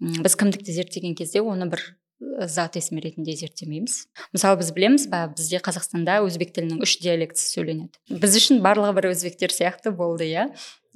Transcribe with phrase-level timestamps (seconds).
[0.00, 1.82] біз кімдікті зерттеген кезде оны бір
[2.18, 4.08] зат есім ретінде зерттемейміз.
[4.34, 7.94] Мысалы біз білеміз ба бізде қазақстанда өзбек тілінің үш диалектісі сөйленеді.
[8.10, 10.48] Біз үшін барлығы бір өзбектер сияқты болды иә.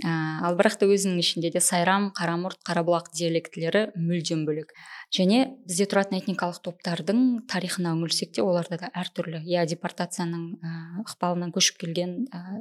[0.03, 0.11] Ә,
[0.49, 4.73] ал бірақ та өзінің ішінде де сайрам қарамұрт қарабұлақ диалектілері мүлдем бөлек.
[5.15, 9.45] Және бізде тұратын этникалық топтардың тарихына үңілсек те оларда да әртүрлі.
[9.47, 12.17] Иә депортацияның ықпалынан көшіп келген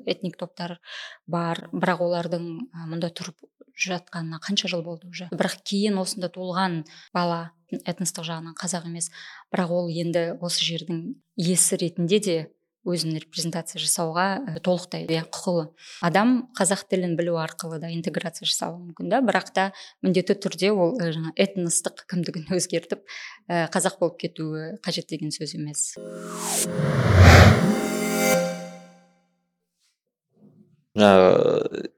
[0.06, 0.78] этник топтар
[1.26, 1.66] бар.
[1.72, 2.52] Бірақ олардың
[2.92, 3.40] мұнда тұрып
[3.90, 5.28] жатқанына қанша жыл болды уже?
[5.34, 6.84] Бірақ кейін осында туылған
[7.16, 9.12] бала этностық жағынан қазақ емес.
[9.54, 11.06] Бірақ ол енді осы жердің
[11.40, 12.38] иесі ретінде де
[12.88, 14.26] өзін репрезентация жасауға
[14.66, 15.68] толықтай иә құқылы.
[16.02, 19.22] Адам қазақ тілін білу арқылы да интеграция жасауы мүмкін да.
[19.22, 19.68] Бірақ та
[20.02, 23.06] міндетті түрде ол жаңа этностық кімдігін өзгертіп
[23.50, 25.92] қазақ болып кетуі қажет деген сөз емес.
[30.98, 31.92] Жаңағы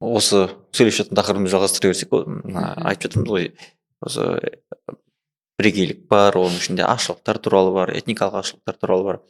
[0.00, 3.48] осы сөйлесіп жатқан тақырыбымызды жалғастыра берсек мына айтып жатырмыз ғой
[4.06, 4.26] осы
[5.58, 9.20] бірегейлік бар оның ішінде азшылықтар туралы бар этникалық азшылықтар туралы бар.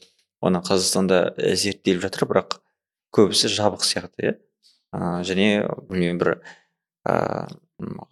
[0.45, 2.59] Оны қазақстанда зерттеліп жатыр бірақ
[3.17, 4.35] көбісі жабық сияқты иә.
[4.93, 6.31] Ә, және білмеймін бір
[7.09, 7.49] ә,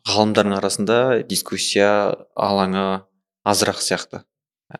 [0.09, 3.05] ғалымдардың арасында дискуссия алаңы
[3.45, 4.25] азырақ сияқты.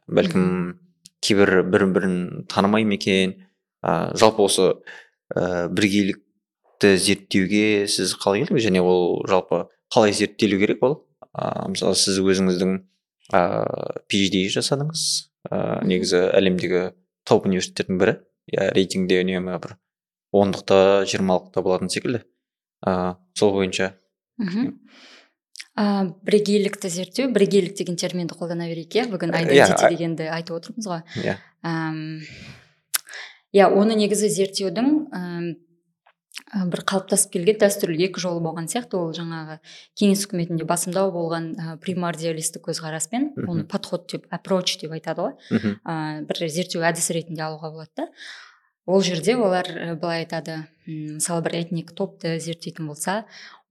[0.09, 0.81] Бәлкім
[1.21, 2.17] кейбір бірін бірін
[2.49, 3.37] танымай ма екен.
[3.85, 4.73] Ә, жалпы осы
[5.37, 6.25] ә, біргейлік
[6.83, 8.67] зерттеуге сіз қалай келдіңіз?
[8.67, 10.97] және ол жалпы қалай зерттелу керек ол?
[11.33, 12.77] Ә, мысалы сіз өзіңіздің
[13.33, 13.43] ә,
[14.11, 15.03] phd жасадыңыз.
[15.51, 16.91] Ә, негізі әлемдегі
[17.27, 18.17] топ университеттердің бірі.
[18.53, 19.77] Иә рейтингде үнемі бір
[20.37, 22.25] ондықта жиырмалықта болатын секілді.
[22.87, 23.95] Ә, сол бойынша.
[24.37, 24.77] Мхм
[25.77, 29.07] ә, бірегейлікті зерттеу бірегейлік деген терминді қолдана берейік иә?
[29.13, 31.03] Бүгін identity yeah, дегенді айтып отырмыз ғой.
[31.21, 31.37] иә.
[33.57, 34.89] Иә оны негізі зерттеудің
[36.55, 38.99] бір қалыптасып келген дәстүрлі екі жолы болған сияқты.
[39.01, 39.59] Ол жаңағы
[39.99, 45.35] кеңес үкіметінде басымдау болған ә, примордиалистік көзқараспен оны подход деп approach деп айтады ғой.
[45.83, 48.09] Ә, бір зерттеу әдісі ретінде алуға болады да.
[48.87, 49.67] Ол жерде олар
[49.99, 50.63] былай айтады.
[50.87, 53.25] Мысалы бір этник топты зерттейтін болса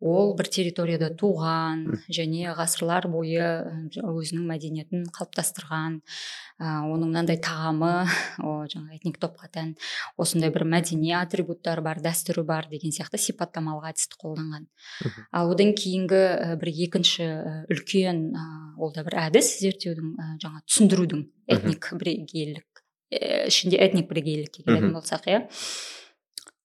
[0.05, 1.81] ол бір территорияда туған
[2.13, 3.47] және ғасырлар бойы
[3.95, 8.05] өзінің мәдениетін қалыптастырған ә, оның мынандай тағамы
[8.45, 9.73] о жаңағы этник топқа тән
[10.21, 14.69] осындай бір мәдени атрибуттары бар дәстүрі бар деген сияқты сипаттамалық әдісті қолданған.
[15.33, 16.23] Ал одан кейінгі
[16.61, 17.27] бір екінші
[17.73, 18.45] үлкен ә,
[18.77, 21.27] ол да бір әдіс зерттеудің ә, жаңа түсіндірудің
[21.57, 25.43] этник бірегейлік ішінде этник бірегейлікке келетін болсақ иә.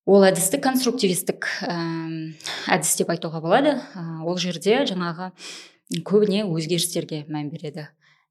[0.09, 3.77] Ол әдісті конструктивистік әдіс деп айтуға болады.
[4.25, 5.31] Ол жерде жаңағы
[6.06, 7.88] көбіне өзгерістерге мән береді.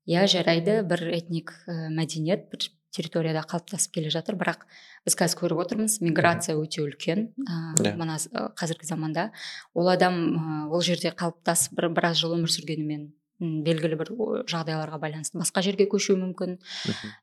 [0.09, 4.39] Иә жарайды бір этник ә, мәдениет бір территорияда қалыптасып келе жатыр.
[4.39, 4.63] Бірақ
[5.05, 7.27] біз қазір көріп отырмыз миграция өте үлкен.
[7.45, 8.17] Ә, мына
[8.57, 9.29] қазіргі заманда.
[9.77, 14.09] Ол адам ол жерде қалыптасып бір біраз жыл өмір сүргенімен белгілі бір
[14.49, 16.57] жағдайларға байланысты басқа жерге көшуі мүмкін.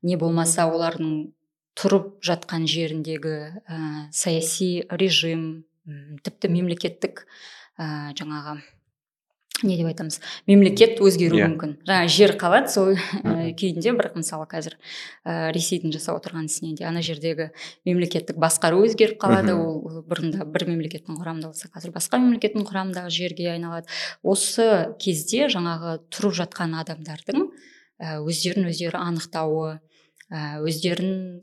[0.06, 1.32] Не болмаса олардың
[1.76, 3.36] тұрып жатқан жеріндегі
[3.68, 3.78] ә,
[4.12, 5.66] саяси режим
[6.24, 7.26] тіпті мемлекеттік
[7.78, 8.58] ә, жаңағы
[9.64, 11.46] не деп айтамыз мемлекет өзгеруі yeah.
[11.46, 11.52] Иә.
[11.54, 12.90] мүмкін жаңа жер қалады сол
[13.56, 14.76] күйінде бірақ мысалы қазір
[15.24, 17.48] ә, ресейдің жасап отырған ісінен де ана жердегі
[17.88, 23.48] мемлекеттік басқару өзгеріп қалады ол бұрында бір мемлекеттің құрамында болса қазір басқа мемлекеттің құрамындағы жерге
[23.54, 23.88] айналады
[24.22, 27.48] осы кезде жаңағы тұрып жатқан адамдардың
[27.96, 29.78] ә, өздерін өздері анықтауы
[30.28, 31.40] ә, өздерін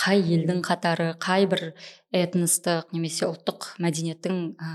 [0.00, 1.72] қай елдің қатары қай бір
[2.14, 4.72] этностық немесе ұлттық мәдениеттің ә,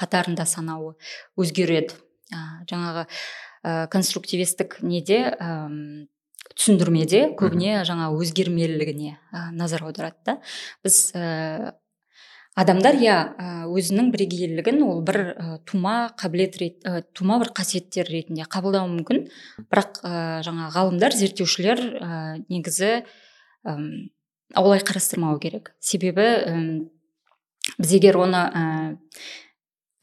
[0.00, 0.94] қатарында санауы
[1.40, 1.96] өзгереді.
[2.32, 5.50] Ә, жаңағы ә, конструктивистік неде ә,
[6.54, 10.36] түсіндірмеде көбіне жаңа өзгермелілігіне ә, назар аударады да.
[10.84, 11.74] Біз ә,
[12.58, 13.16] адамдар иә
[13.68, 19.24] өзінің бірегейлігін ол бір ә, тума қабілет рет, ә, тума бір қасиеттер ретінде қабылдауы мүмкін.
[19.70, 20.12] Бірақ ә,
[20.46, 22.92] жаңа ғалымдар зерттеушілер ә, негізі
[24.52, 25.72] олай қарастырмау керек.
[25.80, 26.54] Себебі ә,
[27.78, 28.44] біз егер оны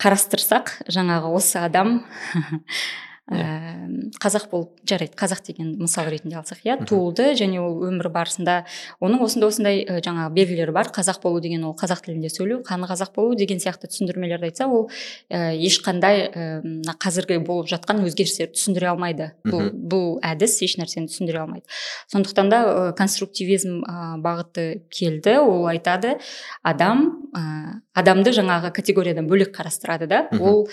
[0.01, 1.99] қарастырсақ жаңағы осы адам
[2.33, 2.61] ә,
[3.29, 8.65] қазақ болып жарайды қазақ деген мысал ретінде алсақ иә туылды және ол өмір барысында
[8.99, 10.89] оның осындай осындай жаңағы белгілері бар.
[10.91, 14.89] Қазақ болу деген ол қазақ тілінде сөйлеу қаны қазақ болу деген сияқты түсіндірмелерді айтса ол
[15.29, 16.27] ә, ешқандай
[16.63, 19.29] мына ә, қазіргі болып жатқан өзгерістерді түсіндіре алмайды.
[19.45, 21.65] Бұл бұл әдіс еш нәрсені түсіндіре алмайды.
[22.11, 25.37] Сондықтан да ә, конструктивизм ә, бағыты келді.
[25.45, 26.17] Ол айтады
[26.63, 30.67] адам ә, адамды жаңағы категориядан бөлек қарастырады да ол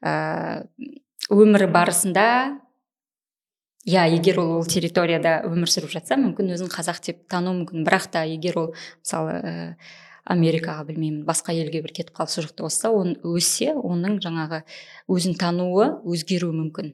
[0.00, 0.56] ә,
[1.32, 2.26] өмірі барысында
[3.88, 7.84] иә егер ол ол территорияда өмір сүріп жатса мүмкін өзін қазақ деп тану мүмкін.
[7.86, 9.52] Бірақ та егер ол мысалы ә,
[10.28, 14.62] америкаға білмеймін басқа елге бір кетіп қалып сол жақта болса он өссе оның жаңағы
[15.08, 16.92] өзін тануы өзгеруі мүмкін.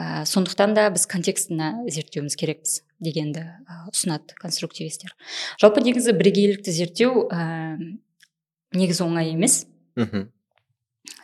[0.00, 5.12] Ә, сондықтан да біз контекстіне зерттеуіміз керекпіз дегенді ә, ұсынады конструктивистер.
[5.60, 7.76] Жалпы негізі бірегейлікті зерттеу ә,
[8.72, 9.66] негізі оңай емес.
[10.00, 10.30] Мхм.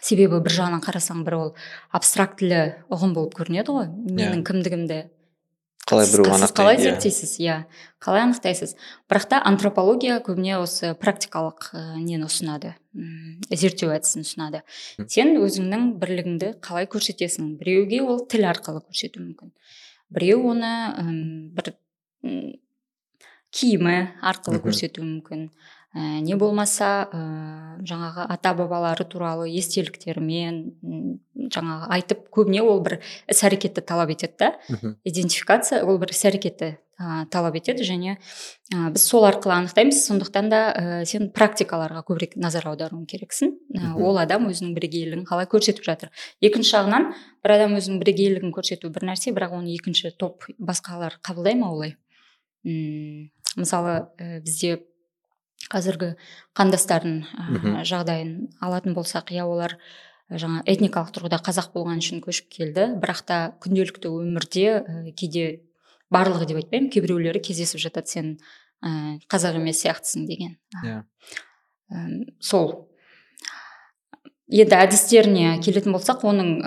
[0.01, 1.53] Себебі бір жағынан қарасаң бір ол
[1.95, 2.63] абстрактілі
[2.93, 3.91] ұғым болып көрінеді ғой.
[3.91, 5.05] Менің кімдігімді
[5.87, 6.83] қалай біреу сіз қалай иә.
[6.83, 7.33] зерттейсіз?
[7.39, 7.57] Иә
[8.03, 8.75] қалай анықтайсыз?
[9.07, 12.75] Бірақ та антропология көбіне осы практикалық ә, нені ұсынады?
[13.55, 14.65] Зерттеу әдісін ұсынады.
[15.07, 17.55] Сен өзіңнің бірлігіңді қалай көрсетесің?
[17.61, 19.55] Біреуге ол тіл арқылы көрсету мүмкін.
[20.11, 21.77] Біреу оны м, бір
[23.55, 23.97] киімі
[24.27, 25.51] арқылы көрсетуі мүмкін.
[25.97, 27.21] Ә, не болмаса ә,
[27.89, 33.01] жаңағы ата бабалары туралы естеліктерімен м, жаңағы айтып көбіне ол бір
[33.33, 34.51] іс әрекетті талап етеді да.
[35.09, 38.17] Идентификация ол бір іс әрекетті ә, талап етеді және
[38.73, 40.01] ә, біз сол арқылы анықтаймыз.
[40.09, 43.53] Сондықтан да ә, сен практикаларға көбірек назар аударуың керексің.
[43.77, 46.13] Ә, ол адам өзінің бірегейлігін қалай көрсетіп жатыр.
[46.41, 47.11] Екінші жағынан
[47.45, 51.97] бір адам өзінің бірегейлігін көрсету бір нәрсе бірақ оны екінші топ басқалар қабылдай ма олай?
[52.65, 53.29] М,
[53.61, 54.81] мысалы ә, бізде
[55.73, 56.13] қазіргі
[56.57, 59.77] қандастардың ә, жағдайын алатын болсақ иә олар
[60.31, 62.87] жаңа этникалық тұрғыда қазақ болған үшін көшіп келді.
[63.03, 65.63] Бірақ та күнделікті өмірде ә, кейде
[66.13, 68.33] барлығы деп айтпаймын кейбіреулері кездесіп жатады сен
[68.83, 70.57] ә, қазақ емес сияқтысың деген.
[70.83, 71.03] Иә.
[71.95, 72.89] Әм, сол.
[74.47, 76.61] Енді әдістеріне келетін болсақ оның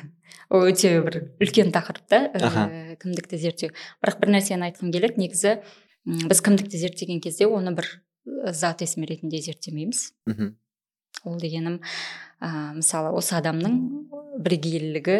[0.54, 3.74] өте бір үлкен тақырып та ә, кімдікті зерттеу.
[4.02, 5.22] Бірақ бір нәрсені айтқым келеді.
[5.22, 5.56] Негізі
[6.04, 10.54] біз кімдікті зерттеген кезде оны бір ә, зат есім ретінде зерттемейміз мхм
[11.24, 11.80] ол дегенім
[12.42, 13.78] ә, мысалы осы адамның
[14.44, 15.18] бірегейлігі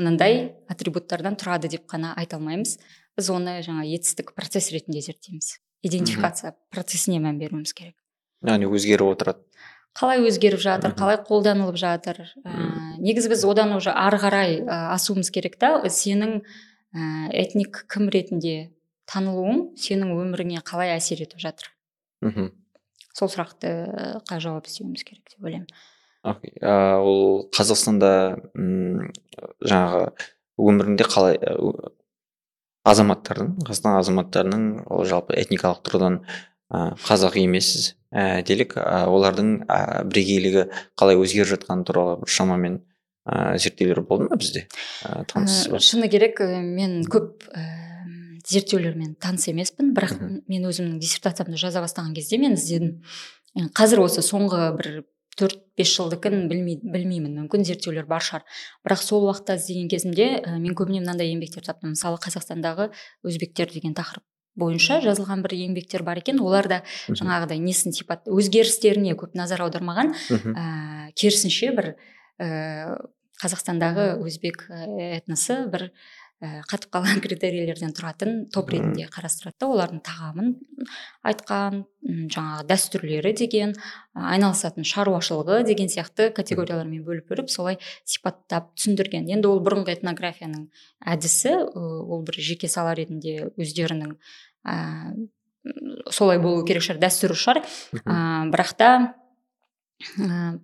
[0.00, 2.78] мынандай атрибуттардан тұрады деп қана айта алмаймыз.
[3.18, 5.58] Біз оны жаңа етістік процесс ретінде зерттейміз.
[5.84, 7.96] Идентификация процесіне мән беруіміз керек.
[8.46, 9.44] Яғни өзгеріп отырады.
[9.96, 15.32] Қалай өзгеріп жатыр қалай қолданылып жатыр ә, негізі біз одан уже ары қарай ә, асуымыз
[15.34, 15.74] керек та.
[15.90, 16.40] Сенің
[16.94, 18.70] ә, этник кім ретінде
[19.10, 21.72] танылуың сенің өміріңе қалай әсер етіп жатыр.
[22.22, 22.50] Мхм
[23.16, 25.66] сол сұраққа жауап іздеуіміз керек деп ойлаймын.
[26.22, 28.10] Окей ол қазақстанда
[28.54, 29.08] м,
[29.64, 30.04] жаңағы
[30.60, 31.90] өмірінде қалай ö-
[32.90, 36.20] азаматтардың қазақстан азаматтарының ол жалпы этникалық тұрғыдан
[36.70, 40.64] қазақ емес ә, делік ә, олардың ә, бірегейлігі
[40.98, 42.76] қалай өзгеріп жатқаны туралы бір шамамен
[43.26, 44.66] ә, зерттеулер болды ма бізде?
[45.04, 47.64] Ә, Ә, шыны керек мен көп ә,
[48.50, 49.94] зерттеулермен таныс емеспін.
[49.96, 50.18] Бірақ
[50.50, 53.00] мен өзімнің диссертациямды жаза бастаған кезде мен іздедім.
[53.76, 54.90] Қазір осы соңғы бір
[55.38, 57.38] төрт бес жылдікін білмей, білмеймін.
[57.44, 58.44] Мүмкін зерттеулер бар шығар.
[58.84, 61.94] Бірақ сол уақытта іздеген кезімде ә, мен көбіне мынандай еңбектер таптым.
[61.94, 62.90] Мысалы қазақстандағы
[63.24, 64.26] өзбектер деген тақырып
[64.60, 66.42] бойынша жазылған бір еңбектер бар екен.
[66.44, 70.12] Олар да жаңағыдай несін сипат өзгерістеріне көп назар аудармаған.
[70.52, 71.92] Ә, керісінше бір
[72.42, 72.98] ә,
[73.40, 75.90] қазақстандағы өзбек этносы бір
[76.40, 80.54] қатып қалған критерийлерден тұратын топ ретінде қарастырады да олардың тағамын
[81.28, 81.82] айтқан
[82.32, 83.74] жаңағы дәстүрлері деген
[84.16, 87.76] айналысатын шаруашылығы деген сияқты категориялармен бөліп бөліп солай
[88.08, 89.28] сипаттап түсіндірген.
[89.28, 90.70] Енді ол бұрынғы этнографияның
[91.12, 94.16] әдісі ол бір жеке сала ретінде өздерінің
[94.64, 94.78] ә,
[96.08, 97.62] солай болу керек шығар дәстүрі шығар.
[98.00, 98.16] Ә,
[98.48, 98.90] бірақ та
[100.16, 100.56] ә,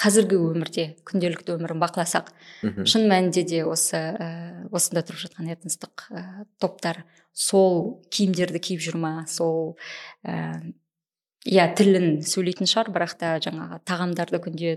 [0.00, 2.30] қазіргі өмірде күнделікті өмірін бақыласақ
[2.64, 2.86] Мгм.
[2.88, 4.28] шын мәнінде де осы ә,
[4.72, 9.76] осында тұрып жатқан этностық ә, топтар сол киімдерді киіп жүр ма сол
[10.24, 10.60] ә,
[11.48, 14.76] иә тілін сөйлейтін шығар бірақ та жаңағы тағамдарды күнде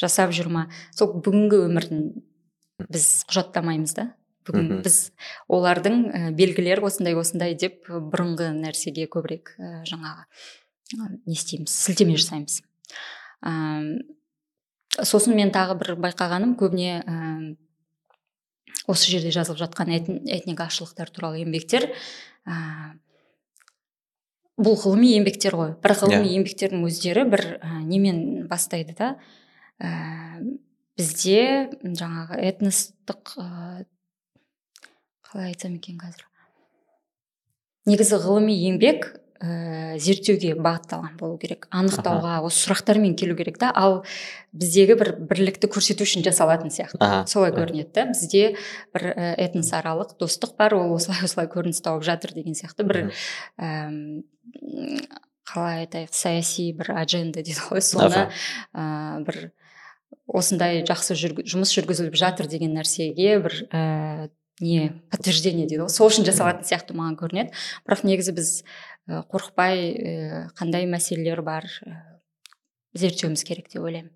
[0.00, 2.06] жасап жүр ма сол бүгінгі өмірін
[2.92, 4.10] біз құжаттамаймыз да.
[4.46, 5.10] Бүгін біз
[5.50, 10.26] олардың ә, белгілері осындай осындай деп бұрынғы нәрсеге көбірек ә, жаңағы
[11.00, 12.60] ә, не істейміз сілтеме жасаймыз.
[15.02, 17.02] Сосын мен тағы бір байқағаным көбіне
[18.86, 21.88] осы жерде жазылып жатқан этн- этник азшылықтар туралы еңбектер
[22.46, 22.94] ә,
[24.56, 25.74] бұл ғылыми еңбектер ғой.
[25.82, 29.16] Бірақ ғылыми еңбектердің өздері бір ә, немен бастайды да?
[29.82, 30.40] Ә,
[30.96, 33.84] бізде жаңағы этностық ә,
[35.26, 36.24] қалай айтсам екен қазір?
[37.86, 43.72] Негізі ғылыми еңбек ә, зерттеуге бағытталған болу керек анықтауға осы сұрақтармен келу керек та.
[43.74, 44.02] Ал
[44.56, 47.00] біздегі бір бірлікті көрсету үшін жасалатын сияқты.
[47.00, 48.06] Аха, солай көрінеді да.
[48.12, 48.56] Бізде
[48.96, 52.86] бір ә, этносаралық достық бар ол осылай осылай көрініс тауып жатыр деген сияқты.
[52.88, 53.02] Бір
[53.60, 54.24] әм,
[55.46, 57.84] қалай айтайық саяси бір адженда дейді ғой.
[57.84, 58.26] Соны
[58.72, 59.50] ә, бір
[60.26, 65.92] осындай жақсы жүргі, жұмыс жүргізіліп жатыр деген нәрсеге бір ә, не подтверждение дейді ғой.
[65.92, 67.54] Сол үшін жасалатын сияқты маған көрінеді.
[67.86, 68.52] Бірақ негізі біз
[69.06, 71.96] қорықпай ә, қандай мәселелер бар ә,
[72.94, 74.12] зерттеуіміз керек деп ойлаймын.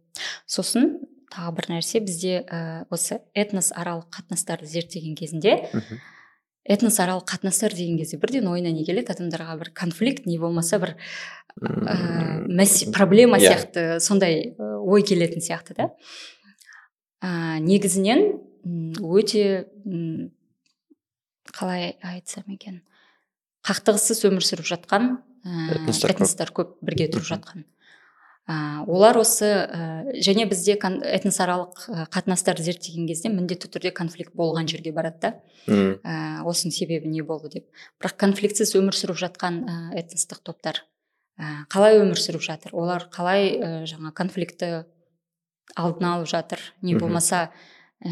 [0.51, 0.97] Сосын
[1.31, 6.01] тағы бір нәрсе бізде ә, осы этнос аралық қатынастарды зерттеген кезінде мхм
[6.71, 9.09] этносаралық қатынастар деген кезде бірден ойына не келеді?
[9.15, 10.93] Адамдарға бір конфликт не болмаса бір
[11.59, 13.49] ә, мәсе- проблема Иә.
[13.49, 15.87] сияқты сондай ой келетін сияқты да.
[17.25, 19.67] Ә, негізінен өте
[21.57, 22.83] қалай айтсам екен?
[23.71, 25.13] Қақтығыссыз өмір сүріп жатқан
[25.47, 26.17] ә, Этностар көп.
[26.17, 27.65] этностар көп бірге тұрып жатқан.
[28.51, 29.81] Ә, олар осы ә,
[30.19, 35.33] және бізде этносаралық ә, қатынастарды зерттеген кезде міндетті түрде конфликт болған жерге барады да.
[35.71, 37.69] Ә, осының себебі не болды деп.
[38.03, 40.83] Бірақ конфликтсіз өмір сүріп жатқан ә, этностық топтар
[41.39, 42.75] ә, қалай өмір сүріп жатыр?
[42.75, 44.87] Олар қалай ә, жаңа конфликтті
[45.79, 46.65] алдын алып жатыр?
[46.83, 47.53] Не болмаса
[48.03, 48.11] ә,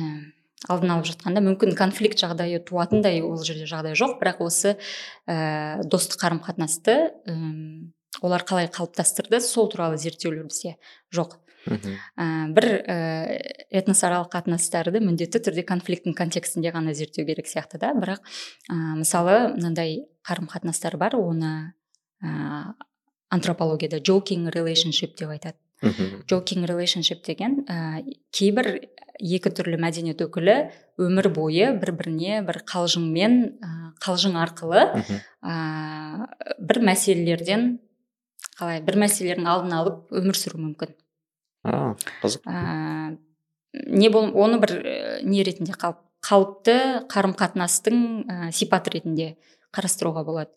[0.67, 4.17] алдын алып жатқанда мүмкін конфликт жағдайы туатындай ол жерде жағдай жоқ.
[4.19, 4.75] Бірақ осы
[5.29, 6.97] ә, достық қарым қатынасты
[7.31, 10.75] м, олар қалай қалыптастырды сол туралы зерттеулер бізде
[11.15, 11.39] жоқ
[11.69, 12.97] ә, бір ә,
[13.81, 17.93] этносаралық қатынастарды міндетті түрде конфликттің контекстінде ғана зерттеу керек сияқты да.
[17.95, 18.25] Бірақ
[18.71, 21.75] ә, мысалы мынандай қарым қатынастар бар оны
[22.25, 22.75] ә,
[23.31, 25.59] антропологияда joking relationship деп айтады.
[25.83, 28.05] Joking relationship деген ә,
[28.35, 30.57] кейбір екі түрлі мәдениет өкілі
[31.03, 33.71] өмір бойы бір біріне бір қалжыңмен ә,
[34.03, 34.85] қалжың арқылы
[35.43, 36.27] ә,
[36.59, 37.79] бір мәселелерден
[38.59, 40.95] қалай бір мәселелердің алдын алып өмір сүру мүмкін.
[41.67, 42.47] А қызық.
[42.47, 43.19] Ә,
[43.87, 49.37] не бол оны бір ә, не ретінде қалып қалыпты қарым қатынастың ә, сипаты ретінде
[49.75, 50.51] қарастыруға болады.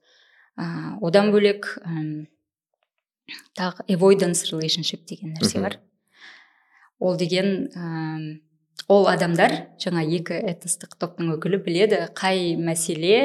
[0.57, 1.77] Ә, одан бөлек
[3.57, 5.79] тағы avoidance relationship деген нәрсе бар.
[6.99, 8.25] Ол деген әм,
[8.87, 13.17] ол адамдар жаңа екі этностық топтың өкілі біледі қай мәселе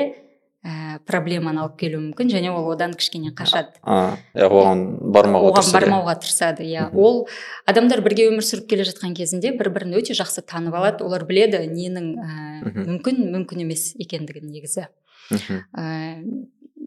[0.67, 3.77] ә, проблеманы алып келуі мүмкін және ол одан кішкене қашады.
[3.83, 4.85] А иә оған
[5.15, 6.89] бармауға оған бармауға тырысады иә.
[6.95, 7.27] Ол
[7.69, 11.05] адамдар бірге өмір сүріп келе жатқан кезінде бір бірін өте жақсы танып алады.
[11.07, 14.89] Олар біледі ненің ә, мүмкін мүмкін емес екендігін негізі.
[15.31, 16.23] Ә,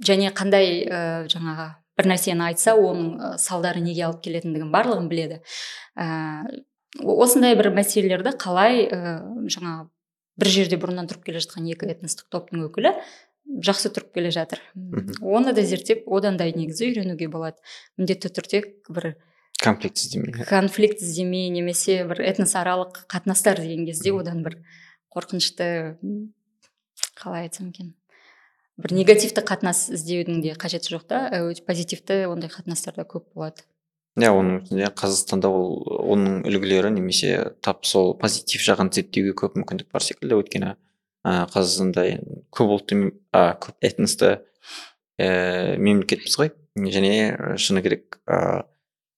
[0.06, 5.40] және қандай ә, жаңағы бір нәрсені айтса оның салдары неге алып келетіндігін барлығын біледі.
[6.00, 6.48] Ә,
[7.04, 9.18] осындай бір мәселелерді қалай ә,
[9.52, 9.90] жаңағы
[10.40, 12.94] бір жерде бұрыннан тұрып келе жатқан екі этностық топтың өкілі
[13.66, 14.62] жақсы тұрып келе жатыр.
[15.20, 17.58] Оны да зерттеп одан да негізі үйренуге болады.
[17.98, 19.16] Міндетті түрде бір
[19.60, 20.46] конфликт іздемей.
[20.48, 24.60] конфликт іздемей немесе бір этносаралық қатынастар деген кезде одан бір
[25.12, 25.98] қорқынышты
[27.18, 27.96] қалай айтсам екен?
[28.80, 31.26] Бір негативті қатынас іздеудің де қажеті жоқ та.
[31.34, 33.66] Ә, позитивті ондай қатынастар да көп болады.
[34.20, 35.76] Иә оның үстінде қазақстанда ол
[36.14, 40.40] оның үлгілері немесе тап сол позитив жағын зерттеуге көп мүмкіндік бар секілді.
[40.40, 42.06] Өйткені ә, қазақстанда
[42.56, 43.00] көп ұлтты
[43.32, 44.32] а, көп этносты
[45.20, 46.54] ә, мемлекетпіз ғой.
[46.80, 48.64] Және ә, шыны керек ә,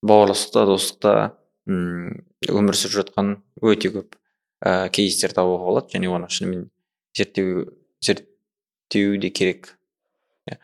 [0.05, 1.13] бауырластықта достықта
[1.69, 4.17] м, өмір сүріп жатқан өте көп
[4.65, 5.93] ә, кейстер табуға болады.
[5.95, 6.67] Және оны шынымен
[7.17, 8.30] зерттеу зерттеу
[8.91, 9.75] де керек.
[10.49, 10.59] Иә.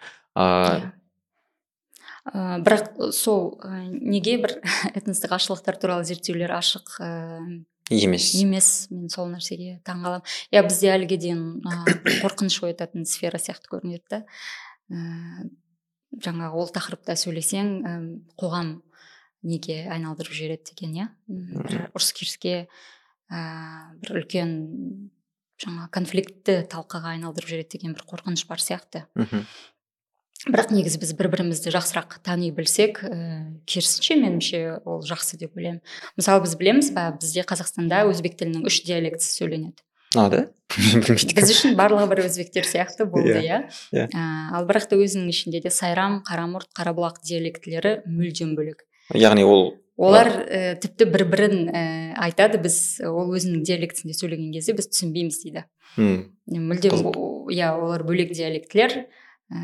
[2.27, 4.57] Ә, бірақ сол ә, неге бір
[4.97, 7.09] этностық азшылықтар туралы зерттеулер ашық ә,
[7.93, 8.33] емес.
[8.35, 11.85] емес мен сол нәрсеге таң қаламын иә бізде әліге дейін ә,
[12.23, 14.19] қорқыныш оятатын сфера сияқты көрінеді да.
[14.91, 15.47] Ә,
[16.27, 18.05] жаңағы ол тақырыпта сөйлесең әм,
[18.39, 18.75] қоғам
[19.47, 21.07] неге айналдырып жібереді деген иә?
[21.31, 22.67] Бір ұрыс керіске
[23.31, 23.39] ә,
[24.03, 24.57] бір үлкен
[25.61, 29.05] жаңа конфликтті талқыға айналдырып жібереді деген бір қорқыныш бар сияқты.
[29.17, 29.45] Мхм.
[30.47, 35.81] Бірақ негізі біз бір бірімізді жақсырақ тани білсек ііі керісінше меніңше ол жақсы деп ойлаймын.
[36.15, 39.81] Мысалы біз білеміз ба бізде қазақстанда өзбек тілінің үш диалектісі сөйленеді.
[40.15, 40.43] А да?
[40.77, 43.57] Біз үшін барлығы бір өзбектер сияқты болды Иә, иә.
[43.91, 44.05] иә.
[44.13, 44.21] Ә,
[44.55, 48.85] ал бірақ та өзінің ішінде де сайрам қарамұрт қарабұлақ диалектілері мүлдем бөлек.
[49.15, 51.83] Яғни ол олар ә, тіпті бір бірін ә,
[52.27, 52.61] айтады.
[52.61, 55.65] Біз ол өзінің диалектісінде сөйлеген кезде біз түсінбейміз дейді.
[55.97, 56.19] М,
[56.69, 57.01] мүлдем
[57.53, 59.07] иә олар бөлек диалектілер.
[59.49, 59.57] Ә,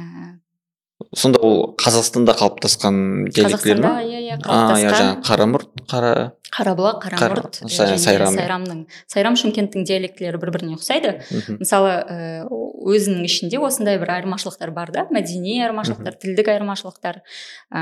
[1.16, 3.92] сонда ол қазақстанда қалыптасқан диалектілер ма?
[4.04, 5.22] Иә иә иә қалыптасқан.
[5.28, 6.14] қарамұрт қара
[6.54, 11.16] қарабұлақ қарамұрт сайрам, сайрамның сайрам шымкенттің диалектілері бір біріне ұқсайды
[11.58, 17.22] мысалы ә, өзінің ішінде осындай бір айырмашылықтар бар да мәдени айырмашылықтар тілдік айырмашылықтар.
[17.74, 17.82] Ә,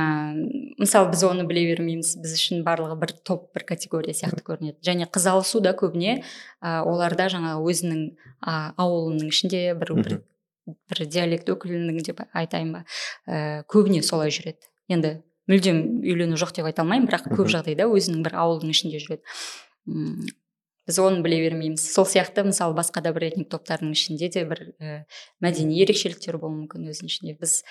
[0.80, 4.80] мысалы біз оны біле бермейміз біз үшін барлығы бір топ бір категория сияқты көрінеді.
[4.88, 6.22] Және қыз алысу да көбіне
[6.64, 8.06] ә, оларда жаңағы өзінің
[8.80, 10.22] ауылының ішінде бір бір,
[10.68, 12.84] бір диалект өкілінің деп айтайын ба?
[13.28, 14.62] Ә, көбіне солай жүреді.
[14.92, 15.16] Енді
[15.52, 19.24] мүлдем үйлену жоқ деп айта алмаймын бірақ көп жағдайда өзінің бір ауылдың ішінде жүреді.
[19.90, 20.28] М,
[20.88, 21.84] біз оны біле бермейміз.
[21.94, 24.96] Сол сияқты мысалы басқа да бір этник топтардың ішінде де бір і
[25.44, 27.36] мәдени ерекшеліктер болуы мүмкін өзінің ішінде.
[27.42, 27.62] Біз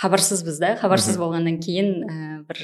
[0.00, 0.74] хабарсызбыз да.
[0.80, 2.18] Хабарсыз болғаннан кейін ә,
[2.48, 2.62] бір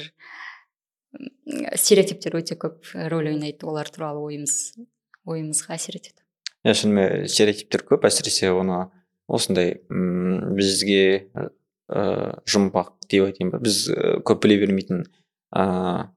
[1.77, 4.75] стереотиптер өте көп рөл ойнайды олар туралы ойымыз
[5.27, 6.23] ойымызға әсер етеді.
[6.65, 8.87] Иә шынымен стереотиптер көп әсіресе оны
[9.27, 11.29] осындай м бізге
[11.87, 13.59] ыыы жұмбақ деп айтайын ба?
[13.63, 13.85] біз
[14.27, 15.05] көп біле бермейтін
[15.55, 16.07] ыыы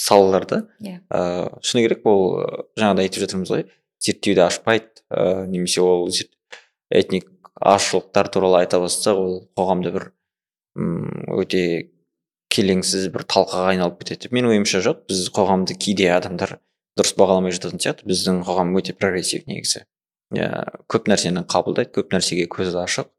[0.00, 1.00] салаларды иә.
[1.10, 2.40] Ыыы шыны керек ол
[2.78, 3.66] жаңағыдай айтып жатырмыз ғой
[4.04, 6.08] зерттеуді ашпайды ыыы немесе ол
[6.90, 7.30] этник
[7.60, 10.10] азшылықтар туралы айта бастасақ ол қоғамда бір
[10.76, 11.90] м өте
[12.54, 14.30] келеңсіз бір талқыға айналып кетеді.
[14.34, 16.58] Менің ойымша жоқ біз қоғамды кейде адамдар
[16.98, 19.84] дұрыс бағаламай жататын сияқты біздің қоғам өте прогрессив негізі.
[20.90, 23.10] Көп нәрсені қабылдайды көп нәрсеге көзі ашық.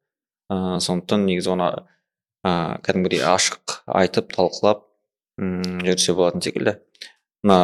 [0.52, 1.70] Ыыы сондықтан негізі оны
[2.46, 4.84] ыыы кәдімгідей ашық айтып талқылап
[5.40, 6.76] жүрсе болатын секілді.
[7.44, 7.58] Мына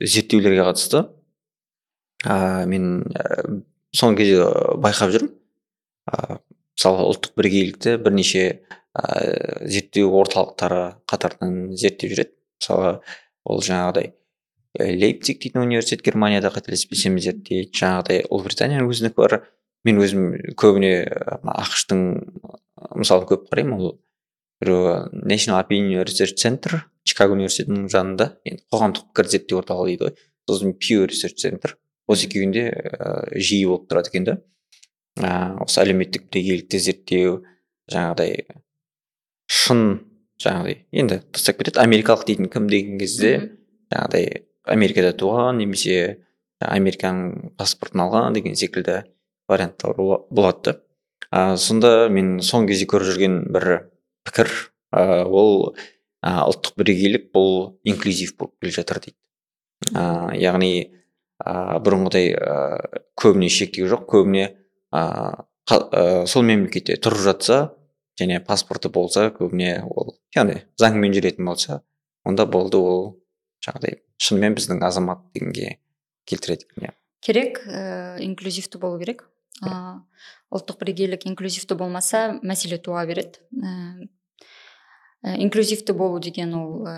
[0.00, 1.04] зерттеулерге қатысты
[2.24, 2.86] ыыы мен
[3.96, 4.48] соңғы кезде
[4.82, 5.34] байқап жүрмін.
[6.12, 6.40] Ыыы
[6.72, 8.46] мысалы ұлттық бірегейлікті бірнеше
[8.96, 12.34] ыыы зерттеу орталықтары қатарынан зерттеп жүреді.
[12.62, 12.98] Мысалы
[13.44, 14.12] ол жаңағыдай
[14.78, 17.70] лейпциг дейтін университет германияда қателеспесем зерттейді.
[17.76, 19.36] Жаңағыдай ұлыбританияның өзінікі бар.
[19.84, 20.94] Мен өзім көбіне
[21.42, 22.02] ақш тың
[22.96, 23.80] мысалы көп қараймын.
[23.80, 23.98] Ол
[24.62, 28.28] біреуі national opinion research center чикаго университетінің жанында.
[28.46, 30.16] Енді қоғамдық пікір зерттеу орталығы дейді ғой.
[30.48, 31.76] Сосын pew research center.
[32.10, 34.32] Осы екеуінде ііі жиі болып тұрады екен да
[35.20, 37.36] ыыы осы әлеуметтік бірегейлікті зерттеу
[37.92, 38.46] жаңағыдай
[39.46, 39.84] шын
[40.42, 41.78] жаңағыдай енді тастап кетеді.
[41.78, 43.32] Америкалық дейтін кім деген кезде
[43.92, 46.18] жаңағыдай америкада туған немесе
[46.62, 49.02] американың паспортын алған деген секілді
[49.50, 50.76] варианттар бола- болады.
[51.32, 53.68] Да сонда мен соңғы кезде көріп жүрген бір
[54.26, 54.50] пікір
[54.94, 55.74] ә, ол
[56.22, 59.16] ә, ұлттық бірегейлік бұл инклюзив болып келе жатыр дейді.
[59.96, 60.92] Ә, яғни
[61.42, 64.44] ә, бұрынғыдай ә, көбіне шектеу жоқ көбіне
[64.94, 65.02] ә,
[65.66, 67.72] қа- ә, сол мемлекетте тұрып жатса
[68.20, 71.80] және паспорты болса көбіне ол яғни заңмен жүретін болса
[72.28, 73.21] онда болды ол
[73.64, 75.78] жаңағыдай шынымен біздің азамат дегенге
[76.28, 79.24] келтіреді иә керек ә, инклюзивті болу керек.
[79.62, 80.02] Ә,
[80.52, 83.40] ұлттық бірегейлік инклюзивті болмаса мәселе туа береді.
[83.54, 86.96] Ә, инклюзивті болу деген ол ә,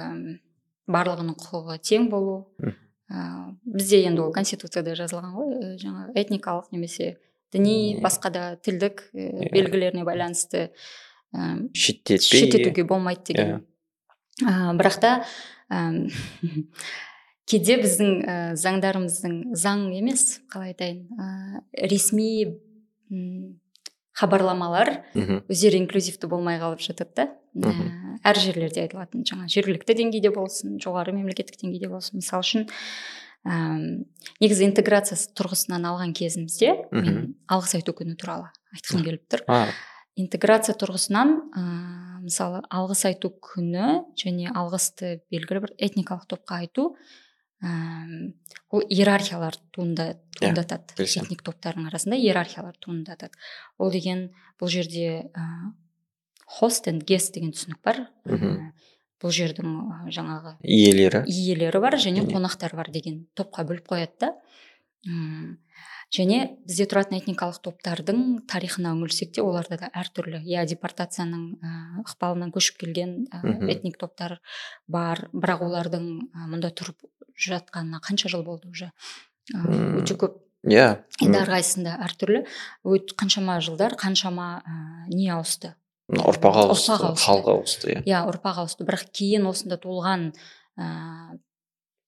[0.89, 2.39] барлығының құқығы тең болу.
[2.65, 7.19] Ә, бізде енді ол конституцияда жазылған ғой жаңағы этникалық немесе
[7.53, 10.71] діни басқа да тілдік ә, белгілеріне байланысты
[11.37, 13.67] ә, шеттетпей шеттетуге болмайды деген.
[14.41, 15.13] Ә, бірақ та
[15.73, 16.05] әм,
[17.51, 21.29] кейде біздің ә, заңдарымыздың заң емес қалай айтайын ә,
[21.91, 22.49] ресми
[24.15, 27.71] хабарламалар өздері инклюзивті болмай қалып жатады да.
[27.71, 27.75] Ә,
[28.31, 32.23] әр жерлерде айтылатын жаңа жергілікті деңгейде болсын жоғары мемлекеттік деңгейде болсын.
[32.23, 32.67] Мысалы үшін
[33.45, 34.05] әм,
[34.43, 39.45] негізі интеграция тұрғысынан алған кезімізде мен алғыс айту күні туралы айтқым келіп тұр.
[40.15, 46.95] Интеграция тұрғысынан ыыы мысалы алғыс айту күні және алғысты белгілі бір этникалық топқа айту
[47.65, 50.97] ол иерархиялар туында туындатады.
[50.97, 51.27] келісемін.
[51.27, 53.33] этник топтардың арасында иерархиялар туындатады.
[53.79, 55.73] Ол деген бұл жерде ыыы
[56.47, 58.09] хост энд гест деген түсінік бар.
[58.29, 58.73] Ііі,
[59.23, 61.25] бұл жердің жаңағы иелері.
[61.31, 64.35] иелері бар және қонақтар бар деген топқа бөліп қояды да.
[66.13, 70.43] Және бізде тұратын этникалық топтардың тарихына үңілсек те оларда да әртүрлі.
[70.45, 74.39] Иә депортацияның ықпалынан көшіп келген ә, этник топтар
[74.87, 75.29] бар.
[75.33, 78.91] Бірақ олардың ә, мұнда тұрып жатқанына қанша жыл болды уже?
[79.55, 79.63] Ә,
[80.01, 80.41] өте көп.
[80.65, 81.05] Иә.
[81.21, 82.45] Енді әрқайсысында әртүрлі.
[82.89, 84.77] Өт қаншама жылдар қаншама ә,
[85.13, 85.75] не ауысты?
[86.13, 88.05] Ұрпақ ауысты халық ауысты иә.
[88.09, 88.85] Иә ұрпақ ауысты.
[88.89, 90.31] Бірақ кейін осында туылған
[90.81, 90.87] ә,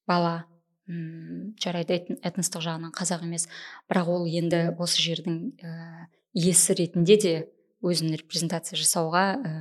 [0.09, 0.47] бала
[0.89, 3.49] м жарайды эт- этностық жағынан қазақ емес.
[3.91, 7.35] Бірақ ол енді осы жердің ә, иесі ретінде де
[7.83, 9.53] өзін репрезентация жасауға ә,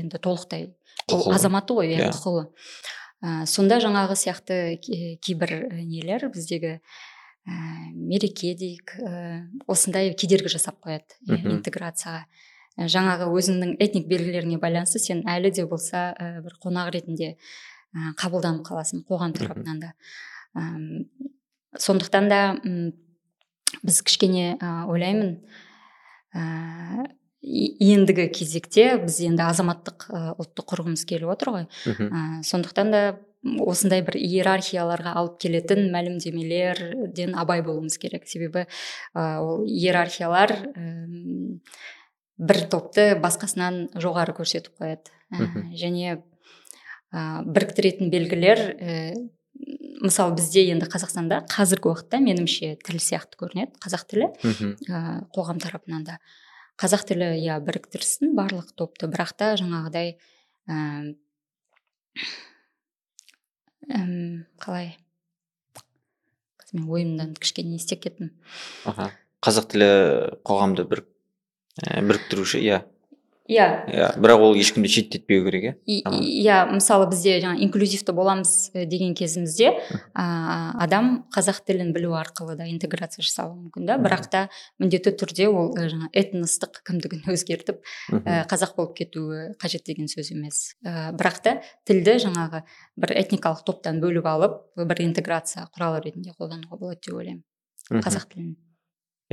[0.00, 0.70] енді толықтай
[1.12, 2.12] ол азаматы ғой иә Иә.
[2.14, 2.46] құқылы.
[3.24, 6.80] Ә, сонда жаңағы сияқты ке- кейбір нелер біздегі
[7.46, 7.52] ә,
[7.94, 11.58] мереке дейік ә, осындай кедергі жасап қояды Мгм.
[11.60, 12.24] интеграцияға.
[12.78, 17.36] Ә, жаңағы өзіңнің этник белгілеріне байланысты сен әлі де болса ә, бір қонақ ретінде
[17.94, 19.92] ә, қабылданып қаласың қоғам тарапынан да.
[20.54, 21.06] Әм,
[21.78, 22.40] сондықтан да
[23.82, 25.36] біз кішкене ә, ойлаймын
[26.34, 27.06] ә,
[27.44, 31.66] ендігі кезекте біз енді азаматтық ә, ұлтты құрғымыз келіп отыр ғой.
[31.90, 33.02] Ә, сондықтан да
[33.60, 38.28] осындай бір иерархияларға алып келетін мәлімдемелерден абай болуымыз керек.
[38.30, 40.54] Себебі ә, ол иерархиялар
[42.38, 45.12] бір топты басқасынан жоғары көрсетіп қояды.
[45.34, 46.16] Ә, және
[47.12, 48.98] ә, біріктіретін белгілер ә,
[50.04, 54.28] мысалы бізде енді қазақстанда қазіргі уақытта меніңше тіл сияқты көрінеді қазақ тілі.
[54.86, 56.18] Ә, қоғам тарапынан да.
[56.80, 59.08] Қазақ тілі иә біріктірсін барлық топты.
[59.08, 60.16] Бірақ та жаңағыдай
[63.88, 64.94] іім қалай?
[66.60, 68.32] Қазір мен ойымнан кішкене не істеп кеттім.
[68.84, 69.10] Аха.
[69.44, 69.90] Қазақ тілі
[70.46, 71.04] қоғамды бір
[71.82, 72.84] і біріктіруші иә.
[73.48, 73.66] Иә.
[73.90, 75.74] Иә бірақ ол ешкімді шеттетпеу керек иә?
[75.84, 79.74] Иә мысалы бізде жаңа инклюзивті боламыз э, деген кезімізде
[80.14, 83.98] а, адам қазақ тілін білу арқылы да интеграция жасауы мүмкін да.
[84.00, 84.42] Бірақ та
[84.80, 87.84] міндетті түрде ол э, жаңа этностық кімдігін өзгертіп
[88.24, 90.74] ә, қазақ болып кетуі қажет деген сөз емес.
[90.80, 92.64] Ә, бірақ та тілді жаңағы
[92.96, 97.44] бір этникалық топтан бөліп алып бір интеграция құралы ретінде қолдануға болады деп ойлаймын.
[97.92, 98.54] Қазақ тілін.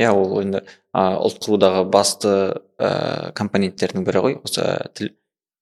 [0.02, 2.34] Иә ол енді ұлт құрудағы басты
[2.82, 4.66] ә, компоненттердің бірі ғой осы
[4.98, 5.14] тіл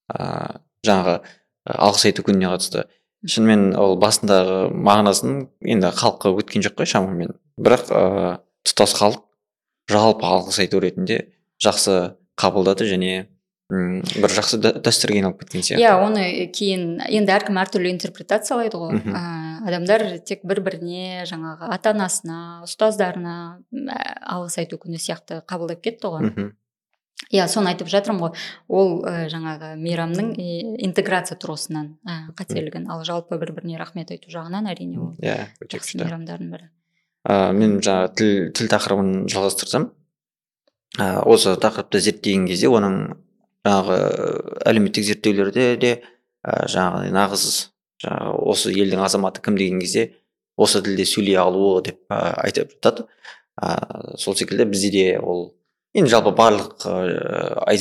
[0.10, 2.86] ә, жаңағы ә, алғыс айту күніне қатысты.
[3.28, 7.36] Шынымен ол басындағы мағынасын енді халыққа өткен жоқ қой шамамен.
[7.60, 8.04] Бірақ ә,
[8.68, 9.26] тұтас халық
[9.92, 11.20] жалпы алғыс айту ретінде
[11.62, 13.28] жақсы қабылдады және
[13.70, 15.82] бір жақсы дә- дәстүрге айналып кеткен сияқты.
[15.84, 18.98] Иә оны кейін енді әркім әртүрлі интерпретациялайды ғой.
[18.98, 19.22] Ә,
[19.70, 23.36] адамдар тек бір біріне жаңағы ата анасына ұстаздарына
[23.70, 26.34] ә, алғыс айту күні сияқты қабылдап кетті ғой.
[27.30, 28.42] Иә соны айтып жатырмын ғой.
[28.74, 30.34] Ол ә, жаңағы мейрамның
[30.82, 32.90] интеграция тұрғысынан ә, қателігін.
[32.90, 36.04] Ал жалпы бір біріне рахмет айту жағынан әрине ол иә өте жақсы күшті.
[36.08, 36.70] мейрамдардың бірі.
[37.30, 39.92] Ә, мен жаңағы тіл тіл тақырыбын жалғастырсам.
[40.98, 43.18] Ә, осы тақырыпты зерттеген кезде оның
[43.68, 43.98] жаңағы
[44.70, 45.92] әлеуметтік зерттеулерде де
[46.44, 47.46] ә, жаңағы нағыз
[48.04, 50.10] жаңағы осы елдің азаматы кім деген кезде
[50.60, 53.08] осы тілде сөйлей алуы деп ә, айтып жатады.
[53.60, 55.54] Ә, сол секілді бізде де ол
[55.94, 57.76] енді жалпы барлық ә,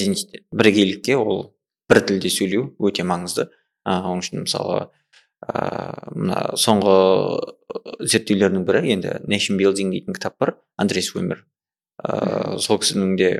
[0.52, 1.52] бірегейлікке ол
[1.88, 3.48] бір тілде сөйлеу өте маңызды.
[3.86, 4.88] Ә, оның үшін мысалы
[5.46, 6.96] ә, мына соңғы
[8.02, 11.44] зерттеулердің бірі енді nation building дейтін кітап бар андрес уэмер
[12.02, 13.30] ыыы сол кісінің де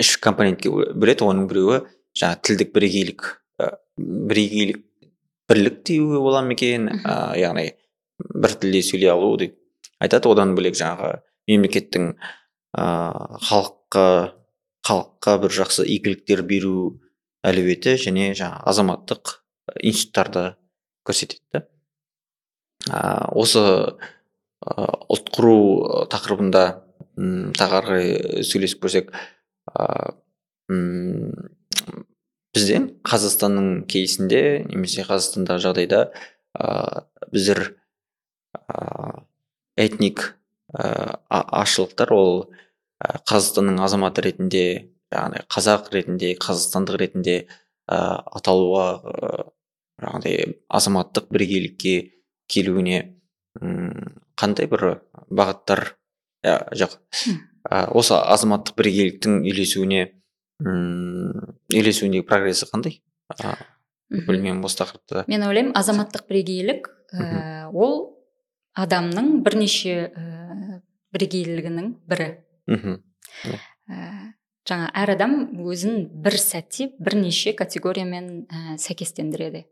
[0.00, 1.82] үш компонентке бөледі оның біреуі
[2.18, 3.26] жаңағы тілдік бірегейлік
[3.98, 4.82] бірегейлік
[5.50, 7.72] бірлік деуге бола ма екен ә, яғни
[8.32, 9.56] бір тілде сөйлей алу деп
[10.00, 10.30] айтады.
[10.30, 12.12] Одан бөлек жаңағы мемлекеттің
[12.78, 14.06] ыыы халыққа
[14.86, 16.98] халыққа бір жақсы игіліктер беру
[17.46, 19.36] әлеуеті және жаңағы азаматтық
[19.82, 20.54] институттарды
[21.06, 21.66] көрсетеді да.
[23.34, 23.62] Осы
[24.62, 26.64] ұлт құру тақырыбында
[27.18, 29.12] м, тағы ары қарай сөйлесіп көрсек
[32.52, 36.00] бізде қазақстанның кейсінде немесе қазақстандағы жағдайда
[36.58, 37.62] ә, біздер
[38.54, 39.24] ә,
[39.76, 40.36] этник
[40.74, 42.52] ә, а- азшылықтар ол
[43.02, 44.64] қазақстанның азаматы ретінде
[45.12, 47.36] яғни қазақ ретінде қазақстандық ретінде
[47.88, 47.96] ә,
[48.36, 49.46] аталуға ә,
[50.02, 51.96] жаңағыдай азаматтық бірегейлікке
[52.52, 53.00] келуіне
[54.36, 54.86] қандай бір
[55.30, 55.96] бағыттар
[56.44, 56.98] ә, жоқ.
[57.68, 60.02] Ә, осы азаматтық бірегейліктің үйлесуіне
[60.62, 63.00] м үйлесуіндегі прогрессі қандай?
[63.32, 63.56] Ә,
[64.10, 65.24] білмеймін осы тақырыпты.
[65.28, 68.18] мен ойлаймын азаматтық бірегейлік ә, ол
[68.78, 70.80] адамның бірнеше ә,
[71.12, 72.28] бірегейлігінің бірі.
[72.66, 73.00] Мхм
[73.88, 74.32] ә,
[74.68, 79.64] жаңа әр адам өзін бір сәтте бірнеше категориямен ә, сәйкестендіреді.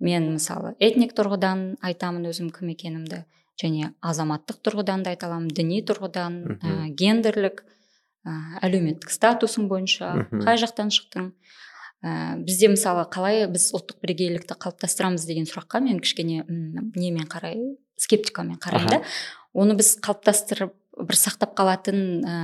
[0.00, 3.24] Мен мысалы этник тұрғыдан айтамын өзім кім екенімді.
[3.60, 7.62] Және азаматтық тұрғыдан да айта аламын діни тұрғыдан ә, гендерлік
[8.24, 8.34] ә,
[8.66, 11.30] әлеуметтік статусың бойынша қай жақтан шықтың?
[12.00, 17.58] Ә, бізде мысалы қалай біз ұлттық бірегейлікті қалыптастырамыз деген сұраққа мен кішкене немен қарай
[18.00, 19.02] скептикамен қараймын да.
[19.52, 22.36] Оны біз қалыптастырып бір сақтап қалатын ә,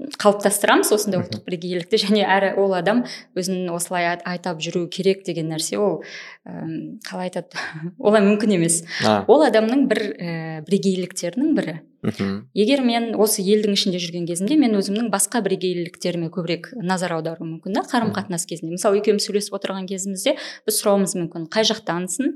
[0.00, 3.04] қалыптастырамыз осындай ұлттық бірегейлікті және әрі ол адам
[3.38, 6.00] өзін осылай ай- айтап жүру керек деген нәрсе ол
[6.48, 7.60] әм, қалай айтады?
[7.98, 8.82] Олай мүмкін емес.
[9.04, 10.34] А, ол адамның бір ә,
[10.66, 11.80] бірегейліктерінің бірі.
[12.02, 17.52] Мхм егер мен осы елдің ішінде жүрген кезімде мен өзімнің басқа бірегейліктеріме көбірек назар аударуым
[17.60, 18.72] мүмкін да қарым қатынас кезінде.
[18.74, 20.34] Мысалы екеуміз сөйлесіп отырған кезімізде
[20.66, 22.32] біз сұрауымыз мүмкін қай жақтансың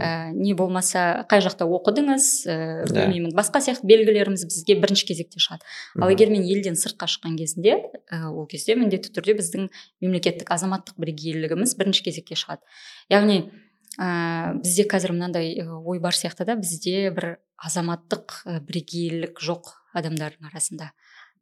[0.00, 2.30] ә, не болмаса қай жақта оқыдыңыз?
[2.48, 2.56] Ә,
[2.88, 5.68] білмеймін басқа сияқты белгілеріміз бізге бірінші кезекте шығады.
[6.00, 7.76] Ал егер мен елден сыртқа шыққан кезінде
[8.12, 9.70] ә, ол кезде міндетті түрде біздің
[10.02, 12.62] мемлекеттік азаматтық бірегейлігіміз бірінші кезекке шығады.
[13.10, 13.50] Яғни
[13.98, 20.50] ә, бізде қазір мынандай ә, ой бар сияқты да бізде бір азаматтық бірегейлік жоқ адамдардың
[20.50, 20.92] арасында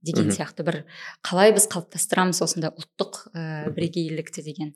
[0.02, 0.84] деген сияқты бір
[1.26, 4.42] қалай біз қалыптастырамыз осындай ұлттық ә, бірегейлікті?
[4.46, 4.74] деген.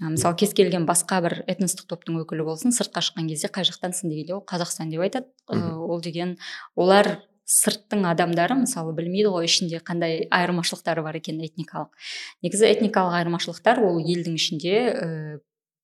[0.00, 4.08] Ә, мысалы кез келген басқа бір этностық топтың өкілі болсын сыртқа шыққан кезде қай жақтансың?
[4.08, 5.28] дегенде ол қазақстан деп айтады.
[5.52, 6.38] Ә, ол деген
[6.74, 11.92] олар сырттың адамдары мысалы білмейді ғой ішінде қандай айырмашылықтары бар екенін этникалық.
[12.44, 15.08] Негізі этникалық айырмашылықтар ол елдің ішінде ә,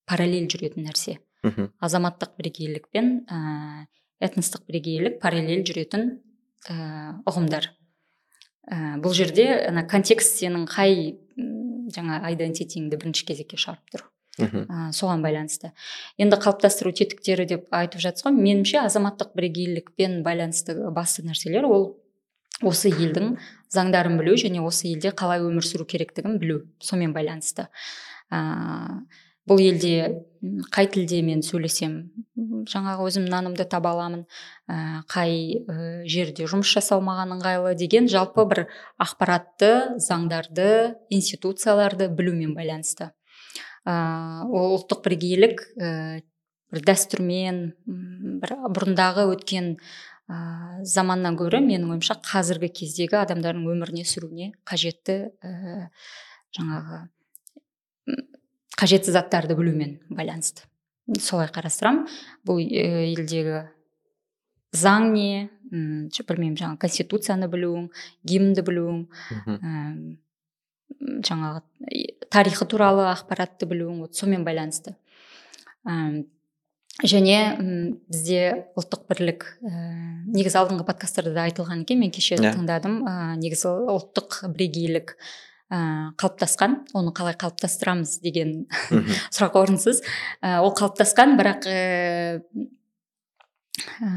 [0.09, 1.19] параллель жүретін нәрсе.
[1.45, 1.71] Мхм.
[1.81, 3.87] Азаматтық бірегейлік пен ә,
[4.25, 6.09] этностық бірегейлік параллель жүретін
[6.69, 7.71] ә, ұғымдар.
[8.71, 11.19] Ә, бұл жерде ана контекст сенің қай
[11.93, 14.09] жаңа айдентитиңді бірінші кезекке шығарып тұр.
[14.49, 15.73] Ә, соған байланысты.
[16.21, 18.37] Енді қалыптастыру тетіктері деп айтып жатсыз ғой.
[18.37, 21.91] Меніңше азаматтық бірегейлікпен байланысты басты нәрселер ол
[22.63, 23.37] осы елдің
[23.73, 26.63] заңдарын білу және осы елде қалай өмір сүру керектігін білу.
[26.81, 27.69] Сонымен байланысты.
[28.31, 28.41] Ә,
[29.49, 30.23] бұл елде
[30.73, 31.95] қай тілде мен сөйлесем
[32.71, 34.25] жаңағы өзім нанымды таба аламын
[35.11, 35.65] қай
[36.09, 38.63] жерде жұмыс жасау маған ыңғайлы деген жалпы бір
[39.03, 40.69] ақпаратты заңдарды
[41.11, 43.11] институцияларды білумен байланысты.
[43.89, 46.21] Ол ұлттық бірегейлік ә,
[46.71, 47.61] бір дәстүрмен
[48.43, 49.73] бір бұрындағы өткен
[50.29, 55.89] ә, заманнан гөрі менің ойымша қазіргі кездегі адамдардың өміріне сүруіне қажетті ә,
[56.57, 57.07] жаңағы
[58.81, 60.65] қажетті заттарды білумен байланысты.
[61.21, 62.07] Солай қарастырамын
[62.47, 63.65] бұл елдегі
[64.77, 67.89] заң не білмеймін жаңағы конституцияны білуің
[68.27, 69.03] гимнді білуің
[71.01, 71.63] жаңағы
[72.31, 74.97] тарихы туралы ақпаратты білуің вот сонымен байланысты.
[77.01, 77.37] Және
[78.13, 78.41] бізде
[78.77, 79.71] ұлттық бірлік ә,
[80.29, 82.51] негізі алдыңғы подкасттарда да айтылған екен мен кеше Иә.
[82.53, 82.99] тыңдадым.
[83.09, 85.15] Ә, негізі ұлттық бірегейлік
[85.73, 88.67] ә, қалыптасқан оны қалай қалыптастырамыз деген
[89.33, 90.03] сұрақ орынсыз.
[90.45, 91.81] Ә, ол қалыптасқан бірақ ә,
[94.01, 94.09] Ә,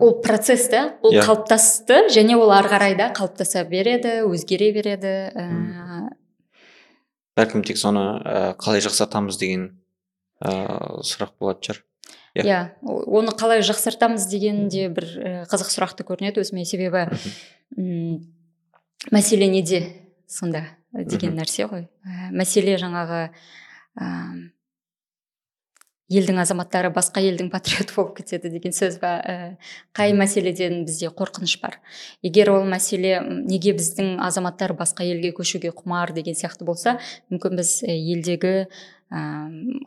[0.00, 1.22] ол процесс та ол Иә.
[1.26, 5.12] қалыптасты және ол ары қарай да қалыптаса береді өзгере береді.
[5.36, 6.10] Ә,
[7.36, 9.66] бәлкім тек соны ә, қалай жақсартамыз деген
[10.44, 11.82] ә, сұрақ болатын шығар.
[12.34, 12.44] Иә.
[12.46, 16.64] иә о- оны қалай жақсартамыз деген де бір ә, қызық сұрақты көрінеді өзіме.
[16.64, 17.08] Себебі
[17.76, 18.20] м,
[19.12, 19.82] мәселе неде
[20.28, 20.64] сонда?
[20.94, 21.88] Ә, деген нәрсе ғой.
[22.06, 23.30] Ә, мәселе жаңағы
[24.00, 24.06] ә,
[26.10, 29.12] елдің азаматтары басқа елдің патриоты болып кетеді деген сөз ба?
[29.22, 29.34] Ә,
[29.96, 31.78] қай мәселеден бізде қорқыныш бар?
[32.26, 36.98] Егер ол мәселе неге біздің азаматтар басқа елге көшуге құмар деген сияқты болса
[37.30, 39.22] мүмкін біз елдегі ә,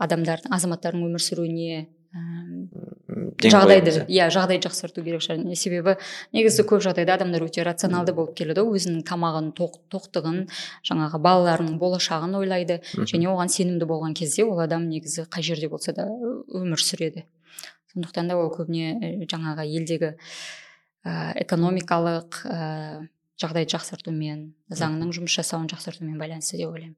[0.04, 5.42] адамдардың азаматтардың өмір сүруіне жағдайды иә жағдайды жақсарту керек шығар.
[5.58, 5.96] Себебі
[6.36, 10.44] негізі көп жағдайда адамдар өте рационалды болып келеді ғой өзінің тамағын тоқ, тоқтығын
[10.86, 12.82] жаңағы балаларының болашағын ойлайды.
[12.94, 17.26] Және оған сенімді болған кезде ол адам негізі қай жерде болса да өмір сүреді.
[17.94, 20.14] Сондықтан да ол көбіне жаңағы елдегі
[21.06, 23.08] ә, экономикалық ә,
[23.42, 26.98] жағдайды жақсартумен заңның жұмыс жасауын жақсартумен байланысты деп ойлаймын.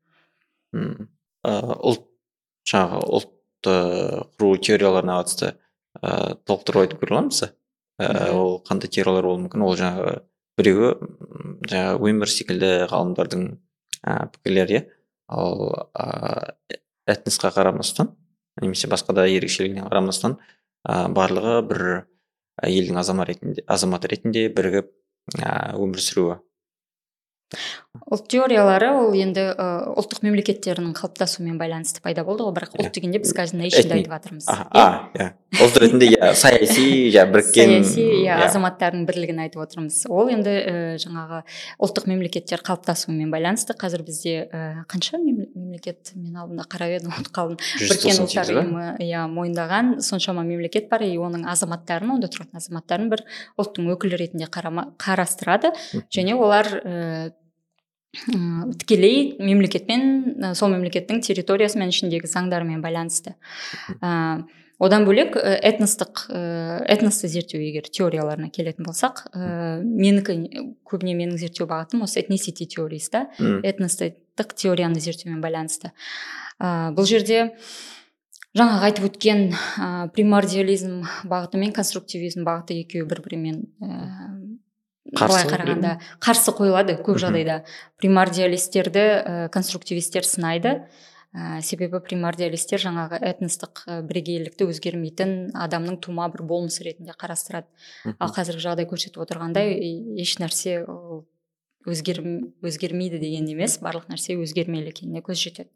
[0.75, 1.07] Мм.
[1.43, 2.07] Ә, ұлт
[2.67, 3.34] жаңағы ұлтты
[3.71, 5.53] құру теорияларына қатысты
[6.01, 7.43] ә, толықтырып айтып көре аламыз
[7.95, 8.35] Мхм.
[8.35, 10.15] ол қандай теориялар болуы мүмкін ол жаңағы
[10.59, 10.89] біреуі
[11.71, 13.45] жаңағы өмір секілді ғалымдардың
[14.03, 14.83] ә, пікірлері иә.
[15.31, 16.55] Ал ә,
[17.07, 18.11] этносқа қарамастан
[18.61, 20.37] немесе басқа да ерекшелігіне қарамастан
[20.87, 21.85] ә, барлығы бір
[22.63, 24.91] елдің азамат ретінде азаматы ретінде бірігіп
[25.39, 26.37] ә, өмір сүруі.
[28.11, 32.53] Ұлт теориялары ол енді ә, ұлттық мемлекеттердің қалыптасуымен байланысты пайда болды ғой.
[32.57, 32.85] Бірақ Иә.
[32.85, 34.47] ұлт дегенде біз қазір нейшнді айтып жатырмыз.
[34.49, 35.27] А, а иә.
[35.63, 38.39] Ұлт ретінде иә саяси иә біріккен саяси иә иә.
[38.49, 40.01] азаматтардың бірлігін айтып отырмыз.
[40.11, 41.41] Ол енді ә, жаңағы
[41.79, 43.73] ұлттық мемлекеттер қалыптасуымен байланысты.
[43.79, 47.61] Қазір бізде ә, қанша мем- мемлекет мен алдында қарап едім ұмытып қалдым.
[47.79, 48.65] біріккен ұлттар 198 ба?
[48.65, 51.03] ұйымы иә мойындаған соншама мемлекет бар.
[51.07, 53.23] И оның азаматтарын онда тұратын азаматтарын бір
[53.57, 55.71] ұлттың өкілі ретінде қарама, қарастырады.
[56.11, 57.31] Және олар м,
[58.81, 63.35] тікелей мемлекетпен сол мемлекеттің территориясы мен ішіндегі заңдарымен байланысты.
[64.75, 66.25] Одан бөлек этностық
[66.91, 70.35] этносты зерттеу егер теорияларына келетін болсақ ә, менікі
[70.83, 73.21] көбіне менің зерттеу бағытым осы этнисити теориясы да.
[73.39, 75.93] Этностық теорияны зерттеумен байланысты.
[76.59, 77.53] Ә, бұл жерде
[78.51, 84.34] жаңағы айтып өткен ә, примордиализм бағыты мен конструктивизм бағыты екеуі бір бірімен ә,
[85.13, 87.59] былай қарағанда қарсы қойылады көп жағдайда.
[88.01, 90.79] Примордиалистерді ә, конструктивистер сынайды.
[91.35, 97.69] Ә, себебі примордиалистер жаңағы этностық ә, бірегейлікті өзгермейтін адамның тума бір болмысы ретінде қарастырады.
[98.17, 99.75] Ал қазіргі жағдай көрсетіп отырғандай
[100.17, 100.79] еш нәрсе
[101.89, 102.21] өзгер,
[102.65, 105.69] өзгермейді деген емес барлық нәрсе өзгермелі екеніне көз жетеді.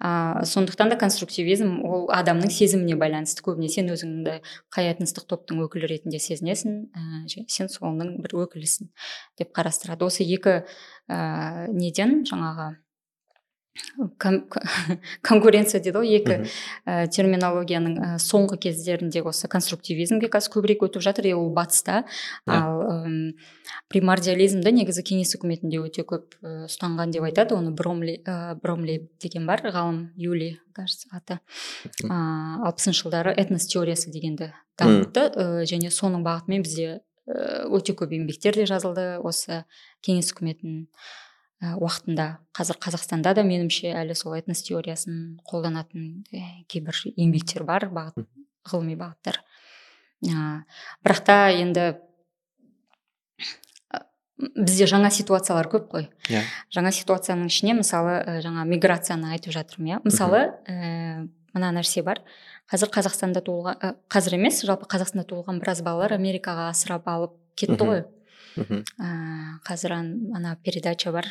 [0.00, 3.44] Ә, сондықтан да конструктивизм ол адамның сезіміне байланысты.
[3.46, 4.40] Көбіне сен өзіңді
[4.74, 8.92] қай этностық топтың өкілі ретінде сезінесің ә, сен соның бір өкілісің
[9.40, 10.06] деп қарастырады.
[10.06, 10.62] Осы екі
[11.08, 12.74] ә, неден жаңағы
[15.28, 16.36] конкуренция дейді ғой екі
[16.86, 22.04] ә, терминологияның ә, соңғы кездерінде осы конструктивизмге қазір көбірек өтіп жатыр и ол батыста.
[22.46, 23.18] Ал ым,
[23.92, 27.58] примордиализмді негізі кеңес үкіметінде өте көп ә, ұстанған деп айтады.
[27.58, 31.40] Оны бромли ә, бромли деген бар ғалым юли кажется аты.
[32.02, 32.64] Мгм.
[32.66, 38.56] алпысыншы жылдары этнос теориясы дегенді дамытты ә, және соның бағытымен бізде э, өте көп еңбектер
[38.56, 39.64] де жазылды осы
[40.06, 40.86] кеңес үкіметінің.
[41.60, 42.26] Уақытында.
[42.56, 48.24] Қазір қазақстанда да меніңше әлі сол этнос теориясын қолданатын ә, кейбір еңбектер бар бағыт
[48.70, 49.42] ғылыми бағыттар.
[50.24, 50.62] Ә,
[51.04, 51.90] бірақ та енді
[54.40, 56.06] бізде жаңа ситуациялар көп қой.
[56.32, 56.40] Иә.
[56.72, 59.98] Жаңа ситуацияның ішіне мысалы ә, жаңа миграцияны айтып жатырмын иә.
[60.06, 62.22] Мысалы ә, мына нәрсе бар.
[62.72, 67.84] Қазір қазақстанда туылған ә, қазір емес жалпы қазақстанда туылған біраз балалар америкаға асырап алып кетті
[67.84, 68.02] ғой.
[68.56, 69.10] Мхм ә,
[69.68, 71.28] қазір ан- ана передача бар.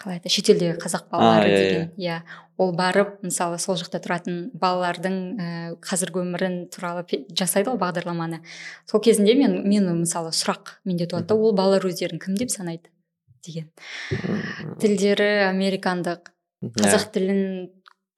[0.00, 1.90] Қалай айтады шетелдегі қазақ балалары иә, деген.
[2.00, 2.16] иә.
[2.60, 5.48] Ол барып мысалы сол жақта тұратын балалардың ә,
[5.84, 7.04] қазіргі өмірін туралы
[7.36, 8.40] жасайды ғой бағдарламаны.
[8.88, 12.88] Сол кезінде мен мен мысалы сұрақ менде туады да ол балалар өздерін кім деп санайды
[13.44, 13.70] деген.
[14.80, 16.74] Тілдері американдық Иә.
[16.76, 17.38] қазақ тілін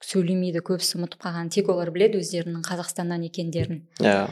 [0.03, 3.85] сөйлемейді көбісі ұмытып қалған тек олар біледі өздерінің қазақстаннан екендерін.
[4.03, 4.25] Иә.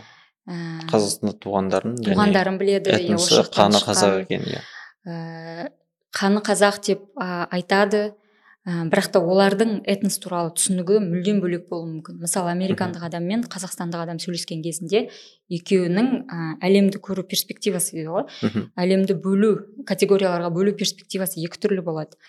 [0.50, 0.56] Ә,
[0.90, 3.18] қазақстанда туғандарын туғандарын біледі иә,
[3.54, 4.64] қаны қазақ екен иә.
[5.06, 5.70] Ә,
[6.16, 8.14] қаны қазақ деп а, айтады.
[8.60, 12.18] Ә, бірақ та олардың этнос туралы түсінігі мүлдем бөлек болуы мүмкін.
[12.20, 15.06] Мысалы американдық адам мен қазақстандық адам сөйлескен кезінде
[15.48, 18.28] екеуінің ә, әлемді көру перспективасы дейді ғой.
[18.76, 19.54] Әлемді бөлу
[19.88, 22.20] категорияларға бөлу перспективасы екі түрлі болады.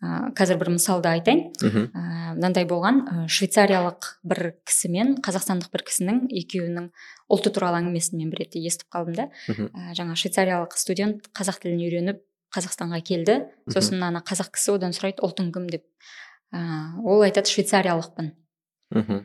[0.00, 1.50] Ә, қазір бір мысалды айтайын.
[1.60, 6.90] Ә, мынандай болған ә, швейцариялық бір кісі мен қазақстандық бір кісінің екеуінің
[7.28, 9.28] ұлты туралы әңгімесін мен бір ретте естіп қалдым да.
[9.52, 13.36] Ә, жаңа швейцариялық студент қазақ тілін үйреніп қазақстанға келді.
[13.72, 15.66] Сосын ана қазақ кісі одан сұрайды ұлтың кім?
[15.70, 15.84] деп.
[16.54, 16.60] Ә,
[17.02, 18.30] ол айтады швейцариялықпын
[18.94, 19.24] мхм.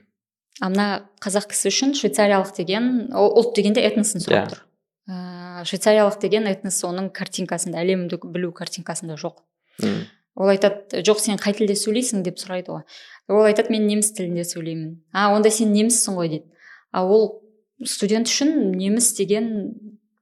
[0.60, 0.86] А мына
[1.22, 4.54] қазақ кісі үшін швейцариялық деген ол ұлт дегенде этносын сұрап Иә.
[4.56, 4.64] тұр.
[5.10, 9.44] Ә, швейцариялық деген этнос оның картинкасында әлемді білу картинкасында жоқ.
[9.84, 10.08] М.
[10.40, 12.24] ол айтады жоқ сен қай тілде сөйлейсің?
[12.24, 12.84] деп сұрайды ғой
[13.30, 16.30] ол айтады мен неміс тілінде сөйлеймін а онда сен неміссің ғой?
[16.30, 16.46] дейді
[16.92, 17.44] а ол
[17.86, 19.76] студент үшін неміс деген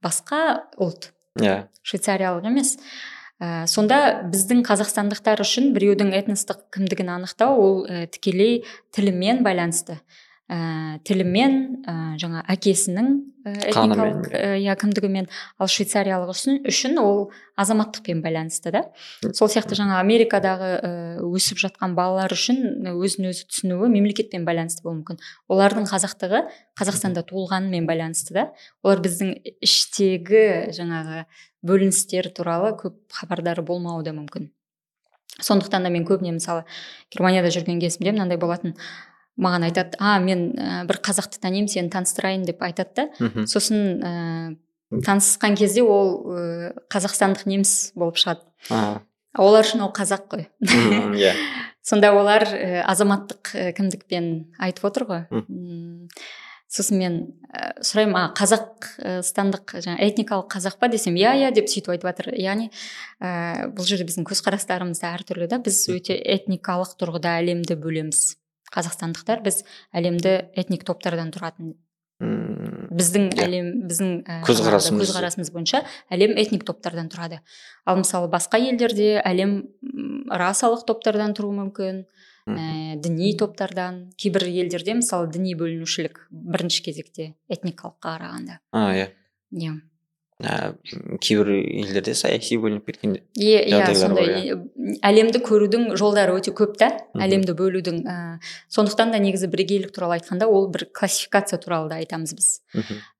[0.04, 1.12] басқа ұлт.
[1.44, 1.58] Иә.
[1.84, 2.78] Швейцариялық емес.
[3.38, 8.64] Ә, сонда біздің қазақстандықтар үшін біреудің этностық кімдігін анықтау ол ә, тікелей
[8.96, 10.00] тілімен байланысты.
[10.48, 13.08] Ә, тілімен ә, жаңа әкесінің
[13.44, 13.68] ә, Қанымен.
[13.68, 15.28] этникалық ә, иә кімдігімен
[15.60, 17.20] ал швейцариялық үшін, үшін ол
[17.60, 18.84] азаматтықпен байланысты да.
[19.36, 20.72] Сол сияқты жаңа америкадағы
[21.28, 25.20] өсіп жатқан балалар үшін өзін өзі түсінуі мемлекетпен байланысты болуы мүмкін.
[25.52, 26.46] Олардың қазақтығы
[26.80, 28.46] қазақстанда туылғанымен байланысты да.
[28.84, 31.26] Олар біздің іштегі жаңағы
[31.68, 34.52] бөліністер туралы көп хабардары болмауы да мүмкін.
[35.38, 36.64] Сондықтан да мен көбіне мысалы
[37.14, 38.74] германияда жүрген кезімде мынандай болатын
[39.38, 43.44] маған айтады а мен ә, бір қазақты танимын сені таныстырайын деп айтады да.
[43.46, 44.14] Сосын ә,
[44.92, 48.48] танысқан кезде ол ә, қазақстандық неміс болып шығады.
[48.70, 49.02] А.
[49.38, 50.48] Олар үшін ол қазақ қой.
[50.64, 51.36] Иә.
[51.88, 55.22] Сонда олар ә, азаматтық ә, кімдікпен айтып отыр ғой.
[56.68, 57.20] Сосын мен
[57.54, 60.90] ә, сұраймын а қазақстандық жаңа этникалық қазақ па?
[60.92, 62.34] десем иә иә деп сөйтіп айтып жатыр.
[62.36, 62.72] Яғни
[63.22, 65.62] ә, бұл жерде біздің көзқарастарымыз да әртүрлі да.
[65.64, 68.36] Біз өте этникалық тұрғыда әлемді бөлеміз.
[68.74, 69.64] Қазақстандықтар біз
[69.96, 71.76] әлемді этник топтардан тұратын
[72.98, 73.44] біздің Иә.
[73.46, 77.40] әлем біздің ә, Көзқарасымыз- көзқарасымыз бойынша әлем этник топтардан тұрады.
[77.86, 79.68] Ал мысалы басқа елдерде әлем
[80.34, 82.00] расалық топтардан тұруы мүмкін
[82.48, 84.10] ә, діни топтардан.
[84.18, 88.60] Кейбір елдерде мысалы діни бөлінушілік бірінші кезекте этникалыққа қарағанда.
[88.72, 89.12] А иә.
[89.54, 89.76] Иә.
[90.44, 90.76] Ә,
[91.24, 94.54] кейбір елдерде саяси бөлініп кеткен иә жағдайлар сондай.
[95.06, 96.92] әлемді көрудің жолдары өте көп та.
[97.18, 98.18] Әлемді бөлудің ә,
[98.74, 102.52] сондықтан да негізі бірегейлік туралы айтқанда ол бір классификация туралы да айтамыз біз.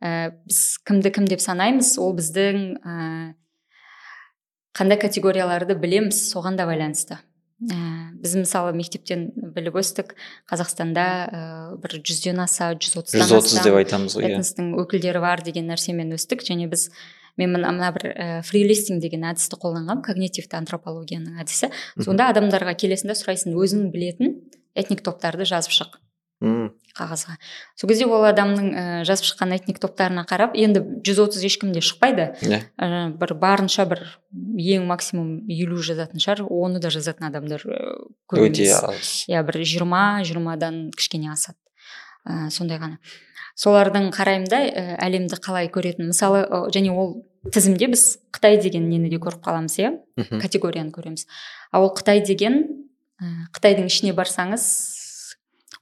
[0.02, 3.34] Ә, біз кімді кім деп санаймыз ол біздің ә,
[4.78, 7.18] қандай категорияларды білеміз соған да байланысты.
[7.66, 7.78] Ә,
[8.22, 10.14] біз мысалы мектептен біліп өстік
[10.50, 11.42] қазақстанда ә,
[11.82, 14.34] бір жүзден аса жүз отыздан жүз отыз деп айтамыз ғой иә.
[14.36, 16.46] этностың өкілдері бар деген нәрсемен өстік.
[16.46, 16.90] Және біз
[17.38, 21.72] мен мына мына бір ә, фрилистинг деген әдісті қолданғанмын когнитивті антропологияның әдісі.
[21.98, 24.38] Сонда адамдарға келесің да сұрайсың өзің білетін
[24.78, 25.98] этник топтарды жазып шық.
[26.42, 27.38] М, қағазға.
[27.78, 32.32] Сол кезде ол адамның ә, жазып шыққан этник топтарына қарап енді 130 ешкім де шықпайды.
[32.42, 32.64] Иә.
[32.82, 37.64] Ә, бір барынша бір ең максимум елу жазатын шығар оны да жазатын адамдар
[38.28, 39.14] көп өте емес аз.
[39.30, 41.60] Иә бір жиырма жиырмадан кішкене асады.
[42.26, 43.00] Ә, сондай ғана.
[43.58, 48.90] Солардың қараймын да ә, әлемді қалай көретін мысалы ә, және ол тізімде біз қытай деген
[48.90, 49.94] нені де көріп қаламыз иә?
[50.42, 51.26] Категорияны көреміз.
[51.72, 52.60] Ал ол қытай деген
[53.18, 54.68] ә, қытайдың ішіне барсаңыз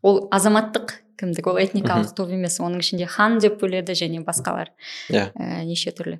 [0.06, 4.72] ол азаматтық кімдік ол этникалық топ емес оның ішінде хан деп бөледі және басқалар
[5.10, 5.32] иә.
[5.34, 6.20] ә, неше түрлі.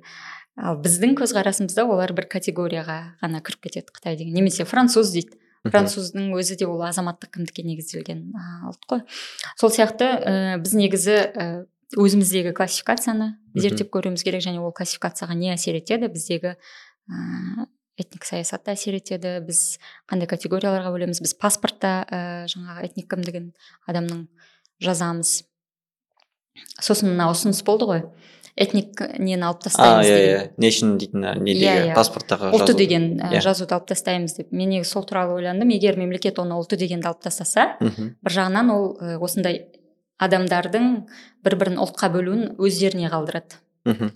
[0.56, 4.34] Ал біздің көзқарасымызда олар бір категорияға ғана кіріп кетеді қытай деген.
[4.34, 5.36] Немесе француз дейді.
[5.66, 9.02] Француздың өзі де ол азаматтық кімдікке негізделген ә, ұлт қой.
[9.58, 11.46] Сол сияқты ә, біз негізі ә,
[11.98, 16.08] өзіміздегі классификацияны зерттеп көруіміз керек және ол классификацияға не әсер етеді?
[16.12, 16.54] Біздегі
[17.10, 17.66] ыыы
[17.96, 19.38] этник саясатта әсер етеді.
[19.46, 19.78] Біз
[20.10, 21.22] қандай категорияларға бөлеміз?
[21.24, 22.20] Біз паспортта ә,
[22.52, 23.52] жаңағы этник кімдігін
[23.88, 24.26] адамның
[24.82, 25.44] жазамыз.
[26.80, 28.02] Сосын мына ұсыныс болды ғой.
[28.56, 30.40] Этник нені алып а тастаймыз иә деген.
[30.40, 30.52] иә.
[30.64, 31.94] Нешін дейтін недегі Иә, иә.
[31.94, 32.78] паспорттағы ұлты жазу.
[32.78, 33.40] деген Иә.
[33.44, 34.52] жазуды алып тастаймыз деп.
[34.52, 35.68] Мен негізі сол туралы ойландым.
[35.68, 38.14] Егер мемлекет оны ұлты дегенді алып тастаса мхм.
[38.22, 39.66] бір жағынан ол ә, осындай
[40.18, 41.06] адамдардың
[41.44, 43.60] бір бірін ұлтқа бөлуін өздеріне қалдырады.
[43.84, 44.12] Мхм.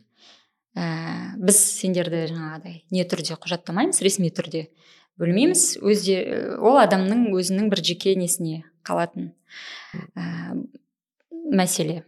[0.74, 4.68] Ә, біз сендерді жаңағыдай не түрде құжаттамаймыз ресми түрде
[5.20, 5.82] бөлмейміз.
[5.84, 9.32] Өзде ол адамның өзінің бір жеке несіне қалатын
[10.14, 10.56] ә,
[11.50, 12.02] мәселе.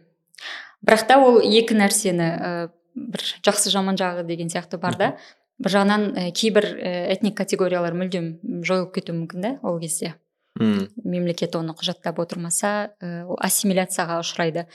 [0.83, 2.51] Бірақ та ол екі нәрсені ә,
[2.95, 5.13] бір жақсы жаман жағы деген сияқты бар да.
[5.61, 10.15] Бір жағынан ә, кейбір ә, этник категориялар мүлдем жойылып кетуі мүмкін да ол кезде.
[10.59, 14.67] М, мемлекет оны құжаттап отырмаса ә, ол ассимиляцияға ұшырайды.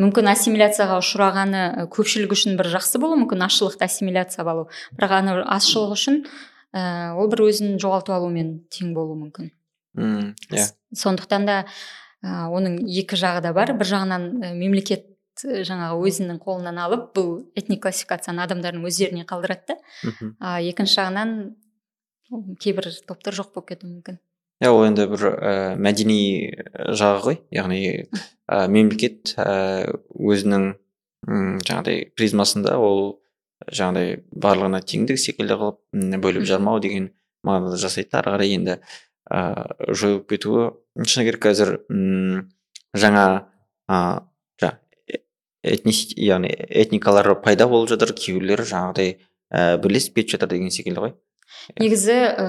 [0.00, 1.62] Мүмкін ассимиляцияға ұшырағаны
[1.92, 4.68] көпшілік үшін бір жақсы болуы мүмкін азшылықты ассимиляция алу.
[4.96, 6.22] Бірақ ана азшылық үшін
[6.72, 9.50] ә, ол бір өзін жоғалтып алумен тең болуы мүмкін.
[9.96, 10.66] М, иә
[10.96, 11.56] сондықтан да
[12.22, 13.72] ә, оның екі жағы да бар.
[13.78, 15.06] Бір жағынан ә, мемлекет
[15.44, 20.58] ә, жаңағы өзінің қолынан алып бұл этник классификацияны адамдардың өздеріне қалдырады да.
[20.60, 21.36] Екінші жағынан
[22.60, 24.20] кейбір топтар жоқ болып кетуі мүмкін.
[24.60, 26.20] Иә ол енді бір ә, мәдени
[26.92, 27.40] жағы ғой.
[27.54, 27.80] Яғни
[28.50, 30.74] ә, мемлекет ә, өзінің
[31.28, 33.20] жаңағыдай призмасында ол
[33.68, 37.10] жаңағыдай барлығына теңдік секілді қылып бөліп жармау деген
[37.44, 38.22] мағынада жасайды да.
[38.22, 38.78] Ары қарай енді
[39.30, 39.40] ә,
[39.88, 40.70] жойылып кетуі
[41.06, 41.40] шыны керек.
[41.46, 42.50] Қазір м,
[42.92, 43.26] жаңа
[43.88, 44.30] ә,
[45.62, 49.12] этнис яғни этникалар пайда болып жатыр кейбіреулері жаңағыдай
[49.52, 51.14] ә, бірлесіп кетіп жатыр деген секілді ғой.
[51.80, 52.46] Негізі ә,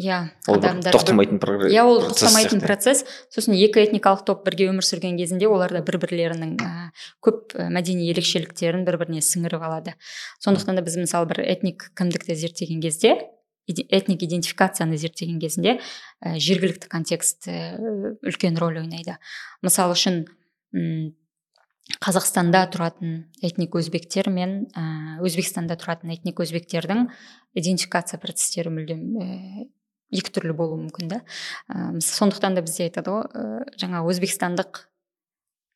[0.00, 1.38] иә ол тоқтамайтын
[1.68, 3.04] иә ол тоқтамайтын процесс.
[3.34, 6.72] Сосын екі этникалық топ бірге өмір сүрген кезінде олар да бір бірлерінің ә,
[7.24, 9.98] көп мәдени ерекшеліктерін бір біріне сіңіріп алады.
[10.40, 13.18] Сондықтан да біз мысалы бір этник кімдікті зерттеген кезде
[13.66, 15.78] этник идентификацияны зерттеген кезінде
[16.20, 17.76] ә, жергілікті контекст ә,
[18.24, 19.18] үлкен рөл ойнайды.
[19.64, 20.24] Мысалы үшін
[22.00, 27.10] қазақстанда тұратын этник өзбектер мен ә, өзбекстанда тұратын этник өзбектердің
[27.54, 29.68] идентификация процестері мүлдем ә,
[30.14, 31.20] екі түрлі болуы мүмкін да.
[31.68, 34.86] Ә, сондықтан да бізде айтады ғой ә, жаңа өзбекстандық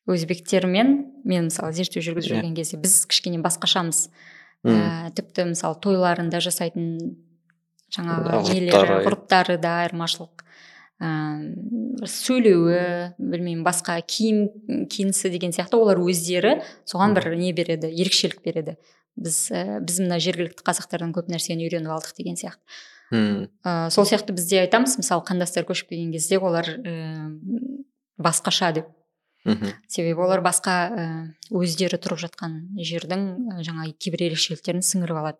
[0.09, 0.95] өзбектермен
[1.29, 2.39] мен мысалы зерттеу жүргізіп Иә.
[2.39, 4.07] жүрген кезде біз кішкене басқашамыз.
[4.65, 7.13] Ә, тіпті мысалы тойларында жасайтын
[7.95, 10.45] жаңағы нелері ғұрыптары да айырмашылық
[10.99, 14.49] ыыы сөйлеуі білмеймін басқа киім
[14.91, 16.59] киінісі деген сияқты олар өздері
[16.89, 18.75] соған бір не береді ерекшелік береді.
[19.19, 22.59] Біз ә, біз мына жергілікті қазақтардан көп нәрсені үйреніп алдық деген сияқты.
[23.11, 27.31] М, ә, сол сияқты бізде айтамыз мысалы қандастар көшіп келген кезде олар ә,
[28.19, 28.91] басқаша деп.
[29.47, 29.71] Мхм.
[29.87, 31.05] Себебі олар басқа ә,
[31.49, 35.39] өздері тұрып жатқан жердің жаңағы кейбір ерекшеліктерін сіңіріп алады.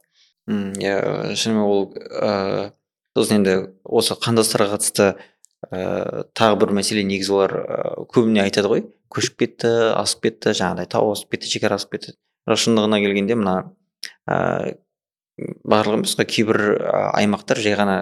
[0.50, 2.72] М, иә шынымен ол ыыы
[3.18, 5.08] сосын енді осы қандастарға қатысты
[5.70, 7.56] ыыы тағы бір мәселе негізі олар
[8.14, 8.86] көбіне айтады ғой.
[9.10, 12.14] Көшіп кетті асып кетті жаңағыдай тау асып кетті шекара асып кетті.
[12.48, 13.56] Бірақ шындығына келгенде мына
[14.30, 14.78] ыыы
[15.64, 16.60] барлығы емес қой кейбір
[17.16, 17.98] аймақтар жай ғана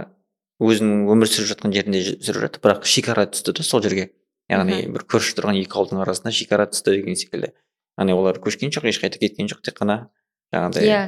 [0.64, 4.10] өзінің өмір сүріп жатқан жерінде ж- жүріп жатыр бірақ шекара түсті да сол жерге.
[4.50, 7.52] Яғни бір көрші тұрған екі ауылдың арасына шекара түсті деген секілді.
[8.00, 10.08] Яғни олар көшкен жоқ ешқайда кеткен жоқ тек қана
[10.54, 11.02] жаңағыдай иә.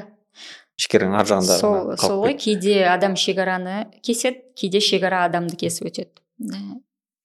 [0.80, 6.12] Шекараның ар жағында сол сол ғой кейде адам шекараны кеседі кейде шекара адамды кесіп өтеді.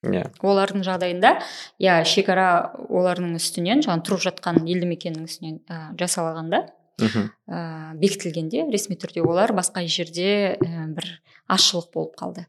[0.05, 0.26] Иә.
[0.44, 1.36] Олардың жағдайында
[1.80, 6.61] иә шекара олардың үстінен жаңағы тұрып жатқан елді мекеннің үстінен ә, жасалғанда
[7.00, 7.30] мхм.
[7.48, 7.61] ә,
[8.02, 11.09] бекітілгенде ресми түрде олар басқа жерде ә, бір
[11.48, 12.44] азшылық болып қалды.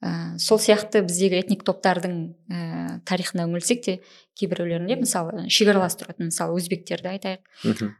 [0.00, 2.14] Ә, сол сияқты біздегі этник топтардың
[2.48, 2.60] ә,
[3.08, 3.96] тарихына үңілсек те
[4.40, 7.42] кейбіреулерінде мысалы шекаралас тұратын мысалы өзбектерді айтайық.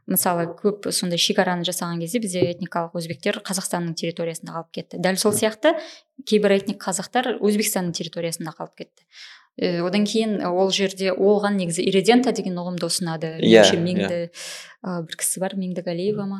[0.09, 5.01] Мысалы көп сондай шекараны жасаған кезде бізде этникалық өзбектер қазақстанның территориясында қалып кетті.
[5.03, 5.75] Дәл сол сияқты
[6.25, 9.05] кейбір этник қазақтар өзбекстанның территориясында қалып кетті.
[9.61, 13.35] Одан кейін ол жерде оған негізі иридента деген ұғымды ұсынады.
[13.43, 13.81] Иә, меніңше иә.
[13.83, 14.19] меңді
[14.81, 16.39] ә, бір кісі бар меңдігалиева ма?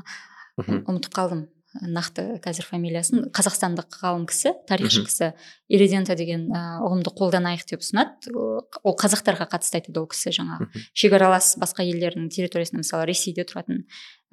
[0.57, 1.43] Ұмытып қалдым.
[1.79, 5.29] Нақты қазір фамилиясын қазақстандық ғалым кісі тарихшы кісі
[5.71, 8.33] иридента деген ә, ұғымды қолданайық деп ұсынады.
[8.35, 13.85] Ол қазақтарға қатысты айтады ол кісі жаңағы шекаралас басқа елдердің территориясында мысалы ресейде тұратын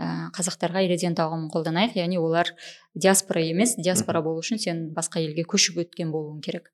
[0.03, 1.95] ә, қазақтарға иридента ұғымын қолданайық.
[2.03, 2.51] Яғни олар
[2.99, 6.73] диаспора емес диаспора болу үшін сен басқа елге көшіп өткен болуың керек.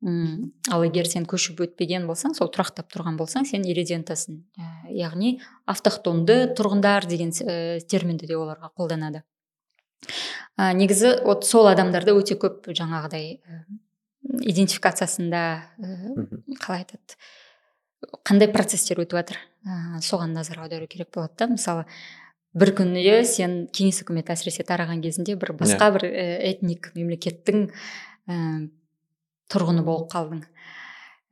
[0.00, 4.42] М, ал егер сен көшіп өтпеген болсаң сол тұрақтап тұрған болсаң сен иридентасың
[4.92, 5.38] яғни
[5.68, 9.24] автохтонды тұрғындар деген терминді де оларға қолданады.
[10.58, 13.64] Ә, негізі вот сол адамдарда өте көп жаңағыдай ә,
[14.46, 15.42] идентификациясында
[15.78, 15.96] ә,
[16.62, 17.18] қалай айтады
[18.26, 19.40] қандай процесстер өтіп жатыр?
[19.66, 21.48] Ә, соған назар аудару керек болады да.
[21.52, 21.86] Мысалы
[22.56, 27.66] бір күні сен кеңес үкіметі әсіресе тараған кезінде бір басқа бір ә, этник мемлекеттің
[28.28, 28.36] ә,
[29.52, 30.44] тұрғыны болып қалдың.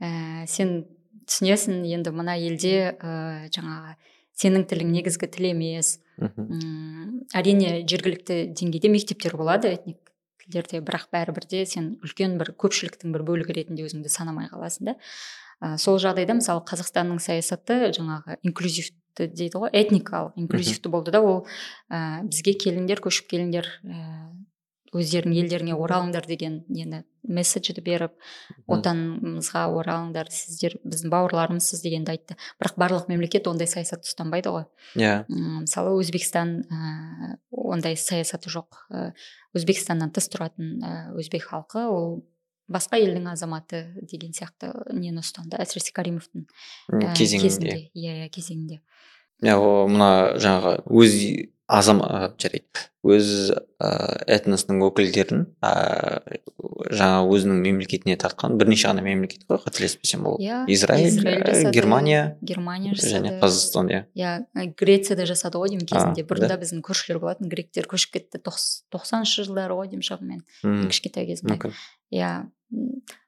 [0.03, 0.85] Ә, сен
[1.29, 3.97] түсінесің енді мына елде ә, жаңағы
[4.39, 9.99] сенің тілің негізгі тіл емес м әрине жергілікті деңгейде мектептер болады этник
[10.45, 14.97] тілдерде бірақ бәрібір де сен үлкен бір көпшіліктің бір бөлігі ретінде өзіңді санамай қаласың да.
[15.63, 21.45] Ә, сол жағдайда мысалы қазақстанның саясаты жаңағы инклюзивті дейді ғой этникалық инклюзивті болды да ол
[21.89, 24.03] ә, бізге келіңдер көшіп келіңдер ә,
[24.95, 28.15] өздерің елдеріңе оралыңдар деген нені месседжді беріп
[28.71, 32.37] отанымызға оралыңдар сіздер біздің бауырларымызсыз дегенді айтты.
[32.61, 34.67] Бірақ барлық мемлекет ондай саясатты ұстанбайды ғой.
[35.01, 35.25] Иә.
[35.29, 38.85] Мысалы өзбекстан ә, ондай саясаты жоқ.
[38.91, 39.11] Ә,
[39.57, 42.23] өзбекстаннан тыс тұратын ә, өзбек халқы ол
[42.69, 46.47] басқа елдің азаматы деген сияқты нені ұстанды әсіресе каримовтың
[46.93, 47.89] ә, кезеңінде.
[47.93, 48.81] иә иә кезеңінде.
[49.45, 49.57] Иә
[49.91, 51.19] мына жаңағы өз
[51.67, 52.85] азамат жарайды.
[53.05, 53.89] Өз ә,
[54.33, 56.25] этносының өкілдерін ә,
[56.93, 60.39] жаңа өзінің мемлекетіне тартқан бірнеше ғана мемлекет қой қателеспесем ол.
[60.41, 63.13] Иә израиль, израиль ә, жасады, германия германия жасады.
[63.15, 64.03] және қазақстан иә.
[64.17, 66.25] Иә грецияда жасады ғой деймін кезінде.
[66.25, 70.45] А, бұрында біздің көршілер болатын гректер көшіп кетті тоқсаныншы жылдары ғой деймін шамамен
[70.89, 71.77] кішкентай кезімде мүмкін.
[72.13, 72.33] Иә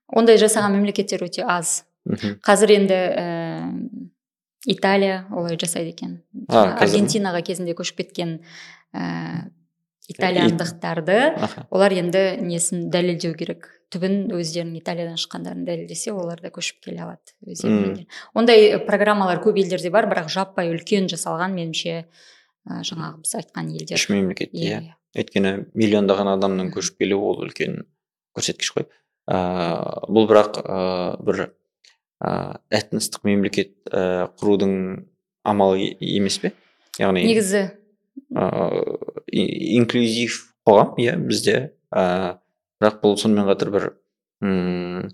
[0.08, 1.84] ондай жасаған мемлекеттер өте аз.
[2.06, 4.10] Мхм қазір енді ііі
[4.64, 6.22] италия олай жасайды екен.
[6.48, 8.40] А, аргентинаға кезінде көшіп кеткен
[8.94, 9.52] ііі
[10.08, 11.66] итальяндықтарды аха.
[11.70, 13.72] олар енді несін дәлелдеу керек?
[13.90, 17.74] Түбін өздерінің италиядан шыққандарын дәлелдесе олар да көшіп келе алады өз Мм.
[17.74, 18.06] елдеріне.
[18.34, 22.04] ондай программалар көп елдерде бар бірақ жаппай үлкен жасалған меніңше
[22.66, 23.94] ә, жаңағы біз айтқан елдер.
[23.98, 24.94] Үш мемлекет иә иә.
[25.16, 27.84] өйткені миллиондаған адамның көшіп келуі ол үлкен
[28.36, 28.86] көрсеткіш қой.
[29.26, 31.54] Ыыы бұл бірақ ыыы бір
[32.24, 34.72] ыыы этностық мемлекет ііі құрудың
[35.44, 36.52] амалы емес пе?
[36.98, 37.66] Яғни негізі.
[38.32, 38.96] Ыыы
[39.76, 41.56] инклюзив қоғам иә бізде
[41.92, 42.36] ыыы
[42.80, 43.88] бірақ бұл сонымен қатар бір
[44.40, 45.10] м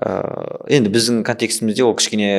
[0.00, 2.30] ыыы енді біздің контекстімізде ол кішкене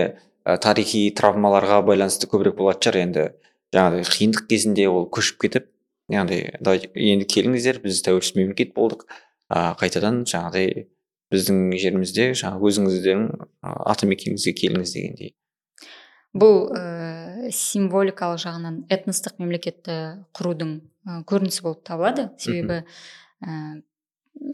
[0.47, 3.01] ә, тарихи травмаларға байланысты көбірек болатын шығар.
[3.03, 3.27] Енді
[3.75, 5.67] жаңағыдай қиындық кезінде ол көшіп кетіп
[6.11, 9.05] яғни енді келіңіздер біз тәуелсіз мемлекет болдық.
[9.51, 10.87] Ыыы қайтадан жаңағыдай
[11.31, 15.33] біздің жерімізде жаңағы өзіңіздердің ы, атамекеніңізге келіңіз дегендей.
[16.31, 19.95] Бұл ә, символикалық жағынан этностық мемлекетті
[20.37, 22.29] құрудың ә, көрінісі болып табылады.
[22.39, 22.83] Себебі
[23.43, 23.81] ә,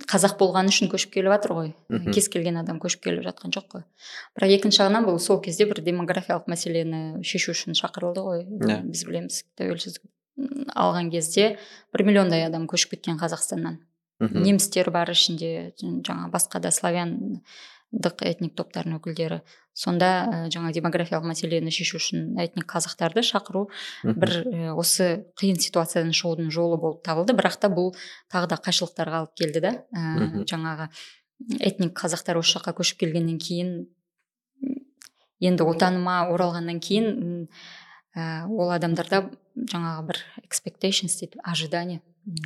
[0.09, 1.69] қазақ болғаны үшін көшіп келіп жатыр ғой.
[1.89, 2.11] Мхм.
[2.15, 3.83] кез келген адам көшіп келіп жатқан жоқ қой.
[4.37, 8.45] Бірақ екінші жағынан бұл сол кезде бір демографиялық мәселені шешу үшін шақырылды ғой.
[8.57, 8.81] Иә.
[8.87, 10.09] біз білеміз тәуелсіздік
[10.75, 11.57] алған кезде
[11.93, 13.79] бір миллиондай адам көшіп кеткен қазақстаннан.
[14.19, 14.41] Мхм.
[14.43, 19.41] немістер бар ішінде жаңа басқа да славяндық этник топтардың өкілдері.
[19.77, 23.67] Сонда ә, жаңа демографиялық мәселені шешу үшін этник қазақтарды шақыру
[24.03, 27.37] бір ә, осы қиын ситуациядан шығудың жолы болып табылды.
[27.37, 27.93] Бірақ та бұл
[28.33, 29.73] тағы да қайшылықтарға алып келді да.
[29.93, 30.89] Ә, жаңағы
[31.61, 33.85] этник қазақтар осы жаққа көшіп келгеннен кейін
[35.37, 37.45] енді отаныма оралғаннан кейін
[38.17, 39.27] ә, ол адамдарда
[39.69, 42.01] жаңағы бір expectations дейді ожидание.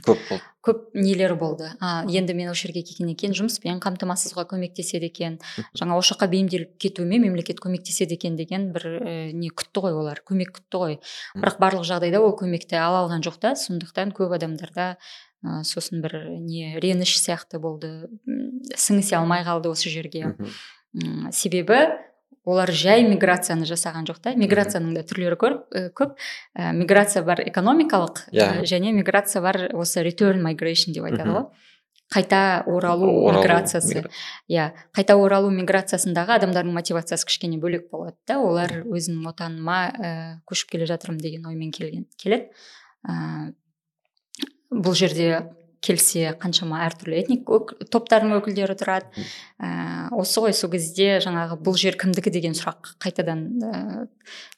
[0.06, 0.44] Көп болды.
[0.62, 1.72] Көп нелер болды.
[1.82, 5.40] А енді мен осы жерге келгеннен кейін жұмыспен қамтамасызға көмектеседі екен.
[5.78, 10.22] Жаңа осы жаққа бейімделіп кетуіме мемлекет көмектеседі екен деген бір ә, не күтті ғой олар.
[10.28, 11.00] Көмек күтті ғой.
[11.34, 13.56] Бірақ барлық жағдайда ол көмекті ала алған жоқ та.
[13.58, 14.92] Сондықтан көп адамдарда
[15.42, 18.06] ә, сосын бір не реніш сияқты болды.
[18.78, 20.36] Сіңісе алмай қалды осы жерге.
[21.32, 21.88] Себебі
[22.46, 24.34] олар жай миграцияны жасаған жоқ та.
[24.36, 26.16] Миграцияның да түрлері көп, ә, көп.
[26.58, 28.62] Ә, миграция бар экономикалық Иә.
[28.62, 31.46] ә, және миграция бар осы return migration деп айтады ғой.
[32.12, 33.94] Қайта оралу, Оралу миграциясы.
[34.02, 34.12] мигра-
[34.50, 38.40] иә қайта оралу миграциясындағы адамдардың мотивациясы кішкене бөлек болады да.
[38.42, 42.50] Олар өзінің отаныма ә, көшіп келе жатырмын деген оймен келген келеді.
[43.08, 43.54] Ә,
[44.72, 49.26] бұл жерде келсе қаншама әртүрлі этник өк- топтардың өкілдері тұрады.
[49.58, 52.32] Ә, осы ғой сол кезде жаңағы бұл жер кімдікі?
[52.32, 54.08] деген сұрақ қайтадан ә,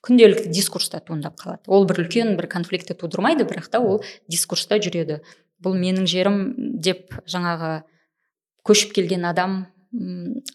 [0.03, 1.63] күнделікті дискурста туындап қалады.
[1.67, 5.21] Ол бір үлкен бір конфликтті тудырмайды бірақ та ол дискурста жүреді.
[5.63, 6.37] Бұл менің жерім
[6.83, 7.83] деп жаңағы
[8.67, 9.67] көшіп келген адам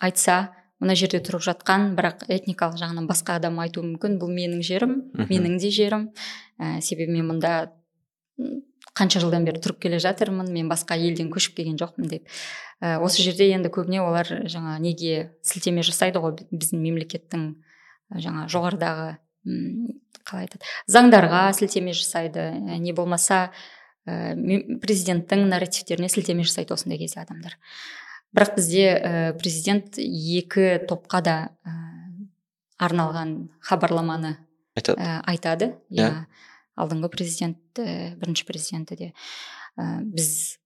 [0.05, 4.21] айтса мына жерде тұрып жатқан бірақ этникалық жағынан басқа адам айтуы мүмкін.
[4.21, 6.11] Бұл менің жерім менің де жерім
[6.61, 7.71] ә, себебі мен мұнда
[8.99, 12.27] қанша жылдан бері тұрып келе жатырмын мен басқа елден көшіп келген жоқпын деп.
[12.83, 18.47] Ә, осы жерде енді көбіне олар жаңа неге сілтеме жасайды ғой біздің мемлекеттің ә, жаңа
[18.51, 19.09] жоғарыдағы
[20.29, 22.51] қалай айтады заңдарға сілтеме жасайды.
[22.59, 23.49] Ә, не болмаса
[24.07, 24.35] ә,
[24.83, 27.57] президенттің нарративтеріне сілтеме жасайды осындай кезде адамдар.
[28.35, 31.79] Бірақ бізде ә, президент екі топқа да ә,
[32.79, 34.37] арналған хабарламаны
[34.77, 35.01] айтады.
[35.01, 35.73] ә, айтады.
[35.91, 36.11] Иә.
[36.11, 36.27] иә.
[36.79, 39.11] Алдыңғы президент ә, бірінші президенті де
[39.77, 40.59] ә, біз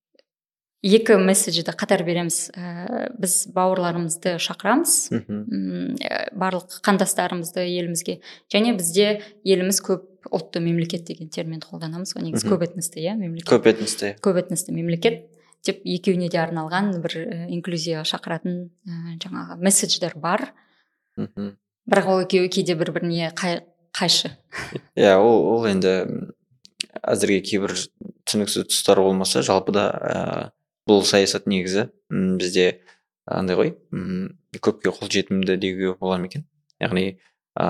[0.82, 2.50] екі месседжді қатар береміз.
[2.58, 8.18] Ә, біз бауырларымызды шақырамыз ә, барлық қандастарымызды елімізге
[8.52, 12.26] және бізде еліміз көп ұлтты мемлекет деген терминді қолданамыз ғой.
[12.26, 13.50] Негізі көп этносты иә мемлекет.
[13.50, 14.14] Көп этносты.
[14.22, 15.28] Көп этносты мемлекет
[15.62, 17.16] деп екеуіне де арналған бір
[17.54, 20.50] инклюзияға шақыратын ә, жаңағы месседждер бар.
[21.16, 21.54] Мхм.
[21.90, 23.62] Бірақ ол екеуі кейде бір біріне қай,
[23.96, 24.32] қайшы.
[24.96, 25.92] Иә ол ол енді
[27.02, 27.74] әзірге кейбір
[28.28, 30.16] түсініксіз тұстары болмаса жалпыда ә,
[30.88, 32.82] бұл саясат негізі м, бізде
[33.26, 36.46] андай ғой м, көпке қолжетімді деуге бола ма екен?
[36.82, 37.18] Яғни
[37.58, 37.66] ә,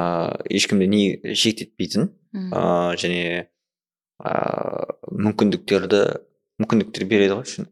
[0.50, 2.10] ешкімді не шектетпейтін
[2.54, 3.48] ә, және
[4.22, 4.32] ә,
[5.10, 6.02] мүмкіндіктерді
[6.62, 7.70] мүмкіндіктер береді ғой шын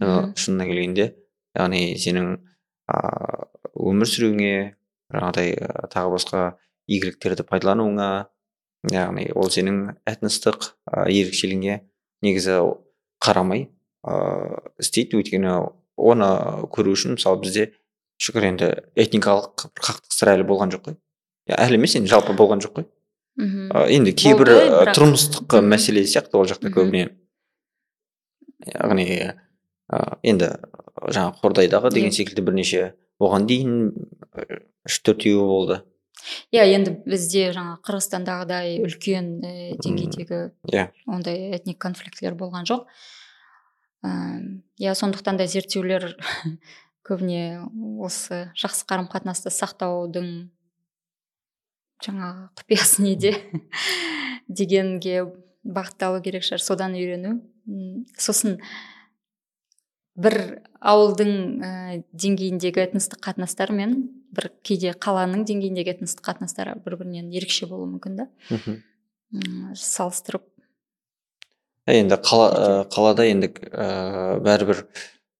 [0.00, 1.10] шынына келгенде.
[1.56, 2.30] Яғни сенің
[2.88, 3.00] ә,
[3.76, 4.52] өмір сүруіңе
[5.10, 5.56] жаңағыдай
[5.92, 6.44] тағы басқа
[6.90, 8.10] игіліктерді пайдалануыңа
[8.90, 11.80] яғни ол сенің этностық ә, ерекшелігіңе
[12.24, 12.56] негізі
[13.22, 13.68] қарамай
[14.06, 15.20] ыыы істейді.
[15.20, 15.52] Өйткені
[16.00, 16.30] оны
[16.72, 17.66] көру үшін мысалы бізде
[18.20, 20.96] шүкір енді этникалық бір қақтығыстар әлі болған жоқ қой.
[21.50, 22.88] Әлі емес енді жалпы болған жоқ қой?
[23.40, 23.68] Мхм.
[23.72, 27.10] Ә, енді кейбір бірақ- тұрмыстық мәселе сияқты ол жақта көбіне.
[28.66, 30.50] Яғни ә, енді
[31.00, 32.82] жаңағы қордайдағы деген секілді бірнеше
[33.20, 33.92] оған дейін
[34.88, 35.80] үш төртеуі болды.
[36.54, 40.40] Иә енді бізде жаңа қырғызстандағыдай үлкен ә, деңгейдегі
[40.70, 40.90] иә.
[41.06, 42.86] ондай этник конфликтілер болған жоқ.
[44.02, 46.16] Иә сондықтан да зерттеулер
[47.06, 47.66] көбіне
[48.00, 50.50] осы жақсы қарым қатынасты сақтаудың
[52.04, 53.34] жаңағы құпиясы неде
[54.48, 55.26] дегенге
[55.64, 57.40] бағытталу керек шығар содан үйрену.
[58.16, 58.58] Сосын
[60.16, 61.70] бір ауылдың ә,
[62.16, 63.96] деңгейіндегі этностық қатынастар мен
[64.32, 68.28] бір кейде қаланың деңгейіндегі этностық қатынастар бір бірінен ерекше болуы мүмкін да.
[69.76, 70.46] Салыстырып.
[71.90, 74.84] Енді қала ә, қалада енді ә, бәрібір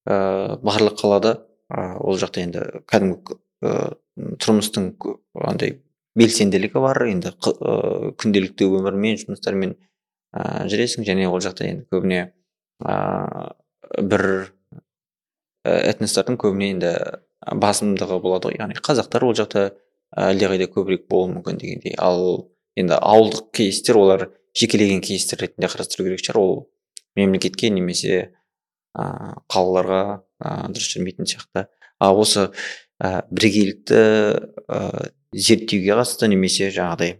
[0.06, 1.36] ә, барлық қалада
[1.72, 3.94] ә, ол жақта енді кәдімгі ә,
[4.42, 4.92] тұрмыстың
[5.40, 5.78] андай
[6.18, 7.04] белсенділігі бар.
[7.08, 9.76] Енді ә, күнделікті өмірмен жұмыстармен
[10.34, 11.06] ә, жүресің.
[11.08, 12.24] Және ол жақта енді көбіне
[12.82, 13.54] ә,
[14.00, 14.50] бір
[15.64, 16.92] этностардың көбіне енді
[17.60, 18.58] басымдығы болады ғой.
[18.60, 19.70] Яғни қазақтар ол жақта
[20.16, 21.94] әлдеқайда көбірек болуы мүмкін дегендей.
[21.98, 26.40] Ал енді ауылдық кейстер олар жекелеген кейстер ретінде қарастыру керек шығар.
[26.40, 26.70] Ол
[27.16, 28.32] мемлекетке немесе
[28.96, 30.02] ә, қалаларға
[30.40, 31.66] ә, дұрыс жүрмейтін сияқты.
[32.00, 32.48] А осы
[33.02, 37.18] ә, бірегейлікті ә, зерттеуге қатысты немесе жаңағыдай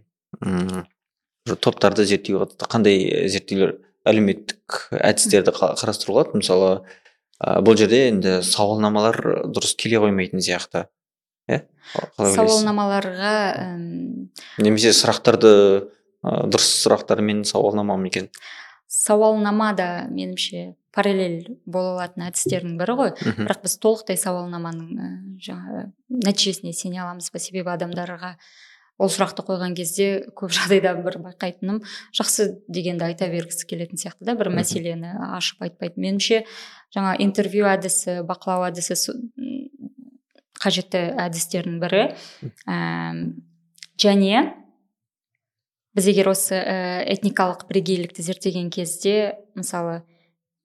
[1.61, 3.77] топтарды зерттеуге қатысты қандай зерттеулер
[4.07, 6.37] әлеуметтік әдістерді болады?
[6.37, 6.71] Мысалы
[7.41, 10.85] ә, бұл жерде енді сауалнамалар дұрыс келе қоймайтын сияқты
[11.49, 11.63] иә?
[12.17, 13.35] Сауалнамаларға
[14.61, 15.53] немесе сұрақтарды
[16.21, 18.29] ә, дұрыс сұрақтармен сауалнама ма екен?
[18.91, 23.13] Сауалнама да меніңше параллель бола алатын әдістердің бірі ғой.
[23.15, 23.47] Мхм.
[23.47, 25.85] бірақ біз толықтай сауалнаманың жаңағы
[26.27, 28.35] нәтижесіне сене аламыз ба себебі адамдарға
[29.01, 31.81] ол сұрақты қойған кезде көп жағдайда бір байқайтыным
[32.17, 36.43] жақсы дегенді айта бергісі келетін сияқты да бір мәселені ашып айтпайды меніңше
[36.93, 38.97] жаңа интервью әдісі бақылау әдісі
[40.61, 42.03] қажетті әдістердің бірі.
[42.69, 43.21] Әм,
[44.01, 44.43] және
[45.97, 50.03] біз егер осы ә, этникалық бірегейлікті зерттеген кезде мысалы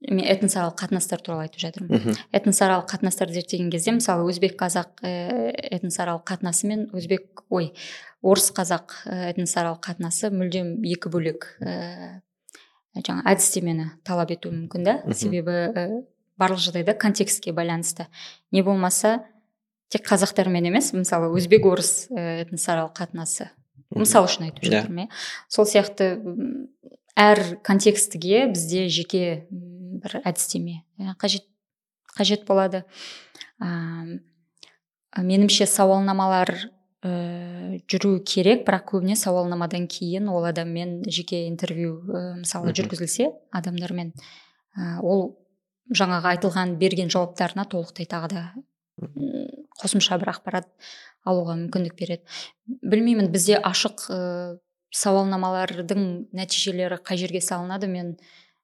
[0.05, 1.97] мен этносаралық қатынастар туралы айтып жатырмын.
[1.97, 2.17] Мхм.
[2.37, 7.73] Этносаралық қатынастарды зерттеген кезде мысалы өзбек қазақ ә, этносаралық қатынасы мен өзбек ой
[8.23, 11.49] орыс қазақ ә, этносаралық қатынасы мүлдем екі бөлек.
[11.65, 12.21] Ә,
[13.01, 14.99] жаңа әдістемені талап етуі мүмкін да.
[15.17, 15.87] Себебі ә,
[16.37, 18.07] барлық жағдайда контекстке байланысты.
[18.53, 19.25] Не болмаса
[19.89, 23.49] тек қазақтармен емес мысалы өзбек орыс этносаралық қатынасы.
[23.95, 24.71] Мысал үшін айтып Иә.
[24.83, 25.11] жатырмын иә.
[25.49, 26.09] Сол сияқты
[27.17, 29.47] әр контекстіге бізде жеке
[30.03, 30.83] бір әдістеме.
[31.01, 31.47] Ә, қажет
[32.17, 32.85] қажет болады.
[33.61, 34.05] А,
[35.17, 36.53] меніңше сауалнамалар
[37.07, 44.13] ә, жүру керек бірақ көбіне сауалнамадан кейін ол адаммен жеке интервью ә, мысалы жүргізілсе адамдармен
[44.13, 45.37] ә, ол
[45.95, 48.45] жаңағы айтылған берген жауаптарына толықтай тағы да
[49.77, 50.69] қосымша бір ақпарат
[51.27, 52.25] алуға мүмкіндік береді.
[52.67, 54.19] Білмеймін бізде ашық ә,
[54.95, 58.17] сауалнамалардың нәтижелері қай жерге салынады мен.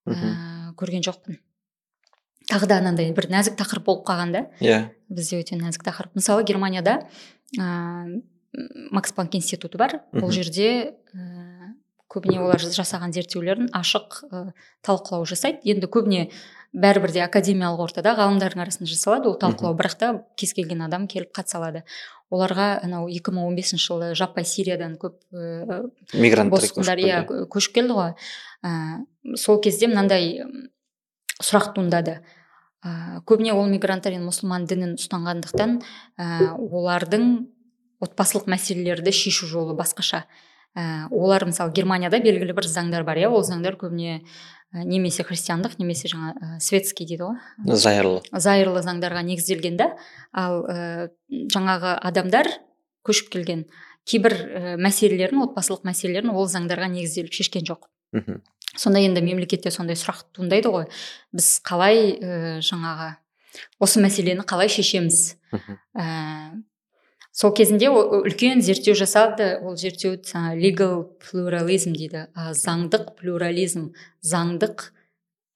[0.06, 1.38] Ә, көрген жоқпын.
[2.50, 4.42] Тағы да анандай бір нәзік тақырып болып қалған да.
[4.64, 4.80] Иә.
[5.12, 6.16] Бізде өте нәзік тақырып.
[6.18, 6.98] Мысалы германияда
[7.58, 8.22] ә,
[8.90, 10.00] макс планк институты бар.
[10.12, 11.72] Ол жерде ә,
[12.12, 14.42] көбіне олар жасаған зерттеулерін ашық ә,
[14.84, 15.62] талқылау жасайды.
[15.64, 16.30] Енді көбіне
[16.72, 19.30] бәрібір де академиялық ортада ғалымдардың арасында жасалады.
[19.30, 21.84] Ол талқылау бірақ та кез келген адам келіп қатыса алады.
[22.32, 25.82] Оларға анау 2015 жылы жаппай сириядан көп ә,
[26.16, 27.22] мигранттар босқындар иә
[27.52, 28.14] көшіп келді ғой.
[28.64, 28.72] Ә,
[29.36, 30.40] сол кезде мынандай
[31.42, 32.20] сұрақ туындады.
[32.82, 35.76] Ә, көбіне ол мигранттар енді мұсылман дінін ұстанғандықтан
[36.16, 37.28] ә, олардың
[38.02, 40.24] отбасылық мәселелерді шешу жолы басқаша.
[40.72, 44.22] Ә, олар мысалы германияда белгілі бір заңдар бар иә ол заңдар көбіне
[44.72, 47.76] немесе христиандық немесе жаңа ә, светский дейді ғой.
[47.76, 48.22] Зайырлы.
[48.32, 49.90] Зайырлы заңдарға негізделген да.
[50.32, 52.48] Ал ә, жаңағы адамдар
[53.04, 53.66] көшіп келген
[54.08, 57.88] кейбір ә, мәселелерін отбасылық мәселелерін ол заңдарға негізделіп шешкен жоқ.
[58.16, 58.40] Мхм.
[58.72, 60.88] Сонда енді мемлекетте сондай сұрақ туындайды ғой.
[61.36, 63.12] Біз қалай ә, жаңағы
[63.82, 65.36] осы мәселені қалай шешеміз?
[65.52, 65.78] Мхм.
[65.92, 66.06] Ә,
[67.32, 70.18] сол кезінде о- үлкен зерттеу жасалды ол зерттеу
[70.56, 72.28] legal pluralism дейді.
[72.36, 74.90] Ә, заңдық плюрализм заңдық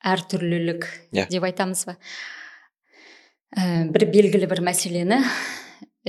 [0.05, 1.29] әртүрлілік Иә.
[1.29, 1.97] деп айтамыз ба?
[3.57, 5.20] Ә, бір белгілі бір мәселені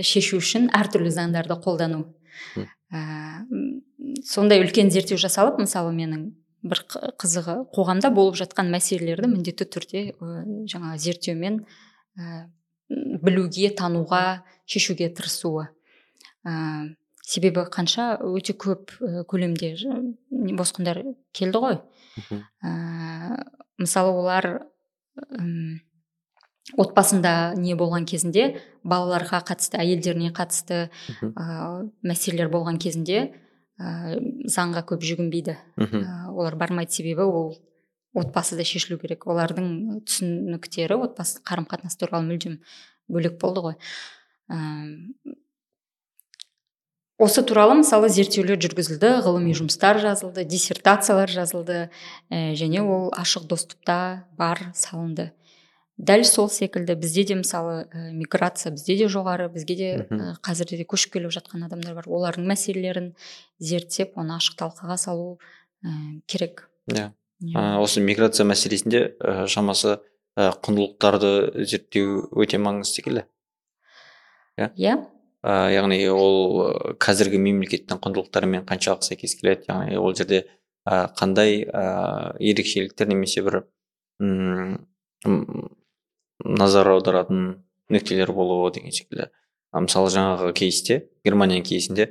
[0.02, 2.06] шешу үшін әртүрлі заңдарды қолдану.
[2.94, 3.44] Ә,
[4.24, 6.30] сондай үлкен зерттеу жасалып мысалы менің
[6.68, 6.82] бір
[7.20, 11.60] қызығы қоғамда болып жатқан мәселелерді міндетті түрде ә, жаңағы зерттеумен
[12.18, 12.48] ә,
[12.90, 15.68] білуге тануға шешуге тырысуы.
[16.48, 16.54] Ә,
[17.28, 18.94] себебі қанша өте көп
[19.28, 19.74] көлемде
[20.58, 21.04] босқындар
[21.36, 21.82] келді ғой.
[22.64, 22.72] Ә,
[23.82, 24.50] мысалы олар
[25.36, 25.82] ым,
[26.80, 28.50] отбасында не болған кезінде
[28.88, 33.34] балаларға қатысты әйелдеріне қатысты ә, мәселелер болған кезінде
[33.80, 34.18] ә,
[34.48, 35.58] заңға көп жүгінбейді.
[35.80, 36.96] Ә, олар бармайды.
[36.96, 37.56] Себебі ол
[38.16, 39.26] отбасыда шешілу керек.
[39.28, 42.60] Олардың түсініктері отбасы қарым қатынас туралы мүлдем
[43.12, 43.76] бөлек болды ғой.
[44.52, 45.14] Әм,
[47.20, 51.80] осы туралы мысалы зерттеулер жүргізілді ғылыми жұмыстар жазылды диссертациялар жазылды
[52.30, 55.32] ә, және ол ашық доступта бар салынды.
[55.98, 60.78] Дәл сол секілді бізде де мысалы ә, миграция бізде де жоғары бізге де ә, қазірде
[60.78, 62.08] де көшіп келіп жатқан адамдар бар.
[62.08, 63.14] Олардың мәселелерін
[63.58, 65.40] зерттеп оны ашық талқыға салу
[65.84, 66.70] ә, керек.
[66.88, 67.12] Иә Иә.
[67.38, 70.00] Ә, осы миграция мәселесінде ә, шамасы
[70.38, 73.24] ә, құндылықтарды зерттеу өте маңызды секілді.
[74.58, 74.72] Иә?
[75.46, 79.68] Ә, яғни ол ә, қазіргі мемлекеттің құндылықтарымен қаншалықты сәйкес келеді?
[79.70, 80.48] Яғни ол жерде
[80.82, 83.60] ә, қандай ә, ерекшеліктер немесе бір
[84.20, 84.88] м,
[85.26, 85.70] м,
[86.42, 87.62] назар аударатын
[87.94, 89.30] нүктелер болуы деген секілді.
[89.78, 92.10] Мысалы жаңағы кейсте германияның кейсінде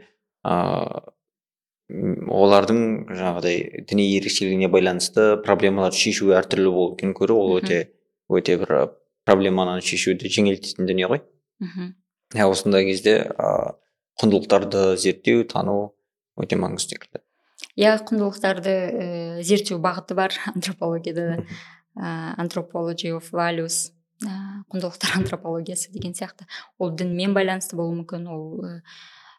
[1.88, 2.80] олардың
[3.14, 7.92] жаңағыдай діни ерекшелігіне байланысты проблемаларды шешу әртүрлі болуын көру ол өте
[8.26, 8.80] өте бір ә,
[9.28, 11.22] проблеманы шешуді жеңілдететін дүние ғой.
[11.62, 11.94] Мхм.
[12.34, 13.76] Иә осындай кезде ә,
[14.18, 15.94] құндылықтарды зерттеу тану
[16.34, 17.22] өте маңызды секілді
[17.76, 21.44] иә құндылықтарды ә, зерттеу бағыты бар антропологияда да.
[21.96, 22.08] Ә,
[22.42, 23.92] anthropology of values
[24.24, 26.48] ә, құндылықтар антропологиясы деген сияқты.
[26.78, 28.80] Ол дінмен байланысты болуы мүмкін ол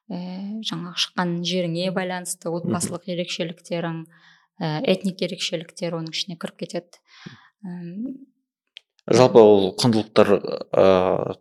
[0.10, 4.04] ә, ә, жаңағы шыққан жеріңе байланысты отбасылық ерекшеліктерің
[4.60, 7.02] ә, этник ерекшеліктер оның ішіне кіріп кетеді.
[7.68, 8.16] Әм,
[9.12, 10.88] жалпы ол құндылықтар ә,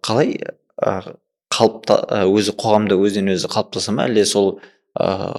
[0.02, 0.34] қалай
[0.82, 1.16] ә,
[1.54, 4.08] қалыпта ә, өзі қоғамда өзінен өзі қалыптаса ма?
[4.10, 4.56] Әлде сол
[4.98, 5.30] ә,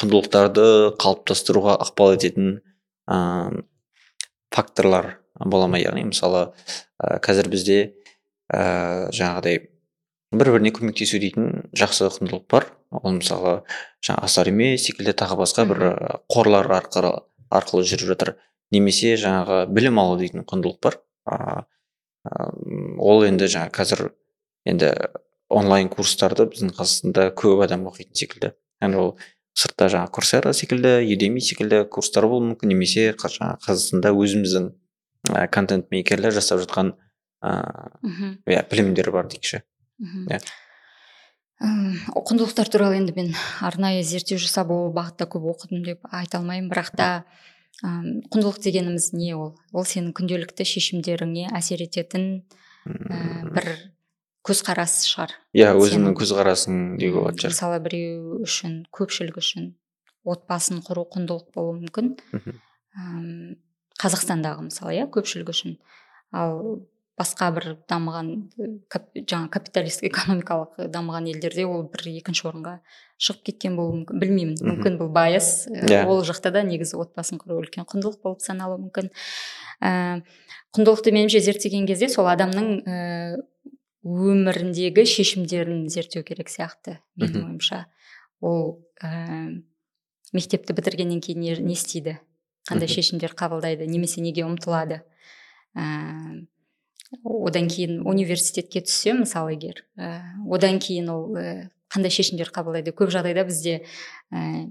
[0.00, 2.62] құндылықтарды қалыптастыруға ықпал ететін
[3.04, 3.62] ә,
[4.54, 5.82] факторлар бола ма?
[5.82, 6.48] Яғни мысалы
[6.96, 7.82] ә, қазір бізде
[8.48, 9.68] ә, жаңағыдай
[10.32, 12.66] бір біріне көмектесу дейтін жақсы құндылық бар.
[12.92, 13.62] Ол мысалы
[14.04, 15.84] жаңағы асар емес секілді тағы басқа бір
[16.28, 17.14] қорлар арқылы
[17.48, 18.34] арқылы жүріп жатыр.
[18.74, 20.98] Немесе жаңағы білім алу дейтін құндылық бар.
[21.24, 21.64] А,
[22.28, 24.10] а, м, ол енді жаңа қазір
[24.68, 24.92] енді
[25.48, 28.52] онлайн курстарды біздің қазақстанда көп адам оқитын секілді.
[28.82, 29.14] Яғни ол
[29.56, 32.74] сыртта жаңағы курсера секілді юдеми секілді курстар болуы мүмкін.
[32.74, 34.68] Немесе жаңағы қазақстанда өзіміздің
[35.56, 36.92] контент мейкерлер жасап жатқан
[37.40, 39.62] ыыы иә білімдер бар дейікші
[39.98, 40.38] Иә.
[41.60, 43.32] М, құндылықтар туралы енді мен
[43.66, 46.70] арнайы зерттеу жасап ол бағытта көп оқыдым деп айта алмаймын.
[46.70, 47.08] Бірақ та
[47.82, 49.56] м, құндылық дегеніміз не ол?
[49.72, 52.44] Ол сенің күнделікті шешімдеріңе әсер ететін
[52.86, 53.66] ә, бір
[54.46, 55.34] көзқарас шығар.
[55.52, 57.52] Иә сенің- өзіңнің көзқарасың деуге болатын шығар.
[57.56, 59.72] мысалы біреу үшін көпшілік үшін
[60.24, 62.14] отбасын құру құндылық болуы мүмкін.
[63.98, 65.76] Қазақстандағы мысалы иә көпшілік үшін.
[66.32, 66.86] Ал
[67.18, 72.74] басқа бір дамыған э, кап, жаңа капиталистік экономикалық дамыған елдерде ол бір екінші орынға
[73.18, 74.58] шығып кеткен болуы мүмкін білмеймін.
[74.62, 76.02] Мүмкін бұл байыз э, Иә.
[76.06, 79.10] ол жақта да негізі отбасын құру үлкен құндылық болып саналуы мүмкін.
[79.82, 80.22] Ә,
[80.76, 82.98] құндылықты меніңше зерттеген кезде сол адамның ә,
[84.06, 87.86] өміріндегі шешімдерін зерттеу керек сияқты менің ойымша.
[88.40, 89.58] Ол ә,
[90.32, 92.18] мектепті бітіргеннен кейін не, не істейді?
[92.68, 93.88] Қандай шешімдер қабылдайды?
[93.88, 95.02] Немесе неге ұмтылады?
[95.74, 96.46] Ә,
[97.24, 103.12] одан кейін университетке түссе мысалы егер ә, одан кейін ол ә, қандай шешімдер қабылдайды көп
[103.14, 103.78] жағдайда бізде
[104.28, 104.68] ә,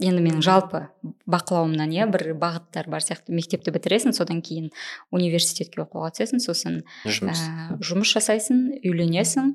[0.00, 0.82] енді менің жалпы
[1.28, 3.32] бақылауымнан иә бір бағыттар бар сияқты.
[3.36, 4.68] Мектепті бітіресің содан кейін
[5.14, 7.40] университетке оқуға түсесің сосын жұмыс.
[7.40, 9.54] ә, жұмыс жасайсың үйленесің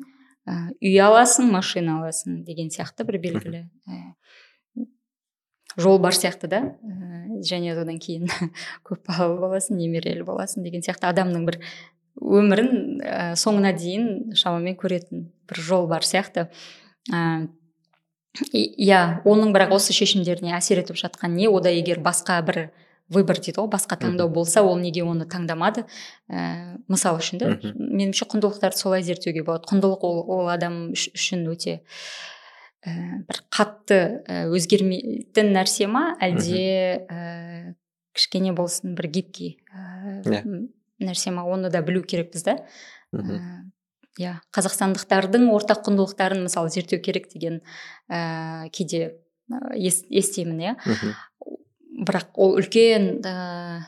[0.50, 4.02] ә, үй аласың машина аласың деген сияқты бір белгілі ә,
[5.78, 6.64] жол бар сияқты да.
[6.82, 8.30] Ә, және одан кейін
[8.88, 11.10] көпбалалы боласың немерелі боласың деген сияқты.
[11.14, 11.62] Адамның бір
[12.20, 16.50] өмірін ә, соңына дейін шамамен көретін бір жол бар сияқты.
[17.12, 17.48] Ә,
[18.54, 21.50] иә оның бірақ осы шешімдеріне әсер етіп жатқан не?
[21.52, 22.70] Ода егер басқа бір
[23.12, 25.84] выбор дейді ғой басқа таңдау болса ол неге оны таңдамады?
[26.32, 27.74] Ә, мысал үшін да Мгм.
[27.98, 29.68] меніңше құндылықтарды солай зерттеуге болады.
[29.68, 31.82] Құндылық ол, ол адам үш- үшін өте
[32.88, 36.16] ә, бір қатты ә, өзгермейтін нәрсе ма?
[36.24, 37.76] Әлде ә,
[38.16, 40.22] кішкене болсын бір гибкий ә,
[41.08, 42.58] нәрсе ма оны да білу керекпіз да.
[43.14, 43.40] Ә,
[44.20, 47.62] иә қазақстандықтардың ортақ құндылықтарын мысалы зерттеу керек деген
[48.10, 49.18] ә, кейде
[49.52, 50.76] ә, ес- естимін иә
[52.08, 53.84] бірақ ол үлкен ә,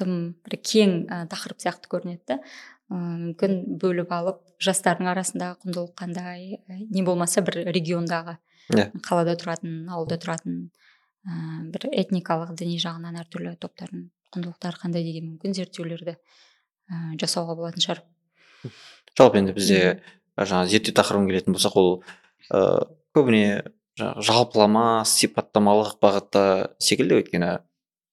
[0.00, 2.38] тым бір кең ә, тақырып сияқты көрінеді да
[2.90, 8.38] мүмкін бөліп алып жастардың арасындағы құндылық қандай ә, не болмаса бір региондағы
[8.70, 8.90] Иә.
[9.02, 10.56] қалада тұратын ауылда тұратын
[11.26, 17.84] ә, бір этникалық діни жағынан әртүрлі топтардың құндылықтары қандай деген мүмкін зерттеулерді ә, жасауға болатын
[17.84, 18.02] шығар.
[19.18, 19.80] Жалпы енді бізде
[20.38, 21.90] жаңағы зерттеу тақырыбына келетін болсақ ол
[22.50, 23.44] ыыы көбіне
[24.00, 26.44] жаңағы жалпылама сипаттамалық бағытта
[26.82, 27.50] секілді өйткені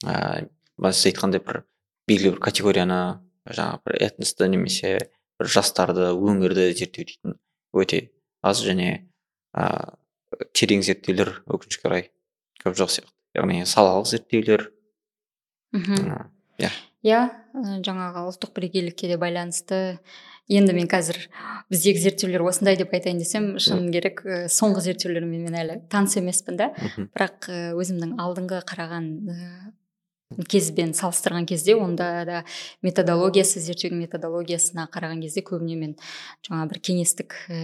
[0.08, 1.64] ыыы сіз айтқандай бір
[2.10, 3.02] белгілі бір категорияны
[3.48, 4.98] жаңағы бір этносты немесе
[5.40, 7.38] бір жастарды өңірді зерттеу дейтін
[7.78, 8.02] өте
[8.42, 8.90] аз және
[9.54, 9.96] ыыы
[10.54, 12.10] терең зерттеулер өкінішке орай
[12.62, 13.14] көп жоқ сияқты.
[13.38, 14.68] Яғни салалық зерттеулер
[17.06, 17.22] иә
[17.54, 20.00] ә, жаңағы ұлттық бірегейлікке де байланысты
[20.48, 21.20] енді мен қазір
[21.72, 26.60] біздегі зерттеулер осындай деп айтайын десем шыны керек ә, соңғы зерттеулермен мен әлі таныс емеспін
[26.60, 29.12] да бірақ өзімнің алдыңғы қараған
[30.52, 32.40] кезбен салыстырған кезде онда да
[32.84, 35.94] методологиясы зерттеудің методологиясына қараған кезде көбіне мен
[36.48, 37.60] жаңа бір кеңестік ә,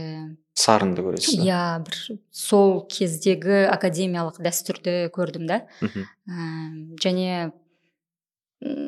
[0.56, 5.64] сарынды көресіз иә бір сол кездегі академиялық дәстүрді көрдім да.
[5.84, 6.48] Ә,
[7.04, 7.52] және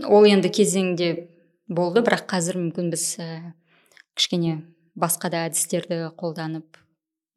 [0.07, 1.09] ол енді кезеңде
[1.67, 3.53] болды бірақ қазір мүмкін біз ә,
[4.15, 4.61] кішкене
[4.95, 6.79] басқа да әдістерді қолданып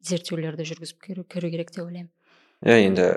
[0.05, 2.11] зерттеулерді жүргізіп көру, керек деп ойлаймын.
[2.63, 3.07] Иә енді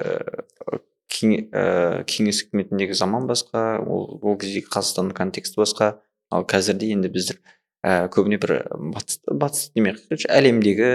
[1.12, 5.98] кеңе- ііі, кеңес үкіметіндегі заман басқа ол ол кездегі қазақстанның контексті басқа.
[6.32, 7.38] Ал қазірде енді біздер
[7.84, 8.54] ііі көбіне бір
[8.94, 9.94] батыс батыс демей
[10.28, 10.90] әлемдегі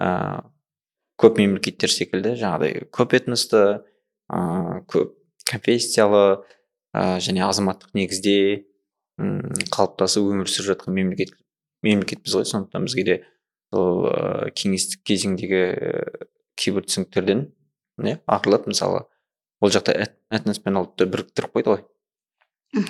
[0.00, 0.42] ііі
[1.20, 3.84] көп мемлекеттер секілді жаңағыдай көп этносты
[4.32, 5.14] ыыы көп
[5.50, 6.42] конфессиялы
[6.96, 8.34] ыыы және азаматтық негізде
[9.20, 11.34] м қалыптасып өмір сүріп жатқан мемлекет
[11.86, 12.48] мемлекетпіз ғой.
[12.48, 13.16] Сондықтан бізге де
[13.72, 16.28] сол ыыы кеңестік кезеңдегі ііі
[16.60, 17.46] кейбір түсініктерден
[18.04, 19.04] иә арылып мысалы
[19.60, 21.84] ол жақта эт- этнос пен ұлтты біріктіріп қойды ғой.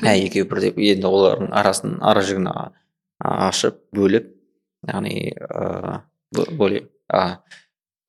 [0.05, 2.49] Ә екеуі бірдей енді олардың арасын ара жігін
[3.21, 4.31] ашып бөліп
[4.89, 7.41] яғни ыыы более а,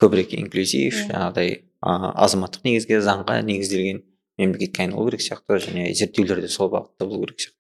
[0.01, 1.07] көбірек инклюзив Иә.
[1.09, 4.03] жаңағыдай азаматтық негізге заңға негізделген
[4.39, 7.57] мемлекетке айналу керек сияқты және зерттеулер де сол бағытта болу керек сияқты.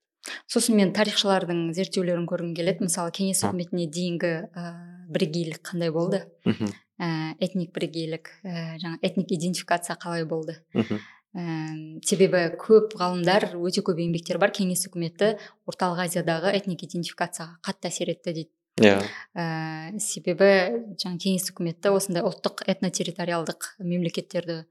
[0.51, 2.85] Сосын мен тарихшылардың зерттеулерін көргім келеді.
[2.85, 4.65] Мысалы кеңес үкіметіне дейінгі ә,
[5.09, 6.21] бірегейлік қандай болды?
[6.45, 6.69] Мхм
[7.01, 10.59] ә, этник бірегейлік ә, жаңа этник идентификация қалай болды?
[10.77, 11.01] Мхм
[11.33, 11.43] ә,
[12.05, 14.53] себебі көп ғалымдар өте көп еңбектер бар.
[14.53, 15.33] Кеңес үкіметі
[15.65, 18.53] орталық азиядағы этник идентификацияға қатты әсер етті дейді.
[18.81, 19.01] Иә.
[19.35, 20.51] Ә, себебі
[21.01, 24.61] жаңа кеңес үкіметі осындай ұлттық этнотерриториалдық мемлекеттерді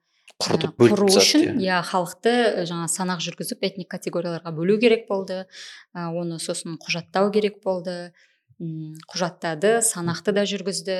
[0.41, 1.81] құртып бөліп құру үшін иә.
[1.87, 5.45] халықты жаңа санақ жүргізіп этник категорияларға бөлу керек болды.
[5.93, 8.13] Ә, оны сосын құжаттау керек болды.
[8.61, 10.99] Құжаттады санақты да жүргізді.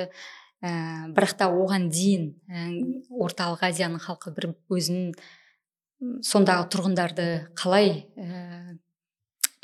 [0.61, 0.71] Ә,
[1.15, 2.69] бірақ та оған дейін ә,
[3.09, 5.13] орталық азияның халқы бір өзін
[6.21, 7.27] сондағы тұрғындарды
[7.57, 8.77] қалай ә,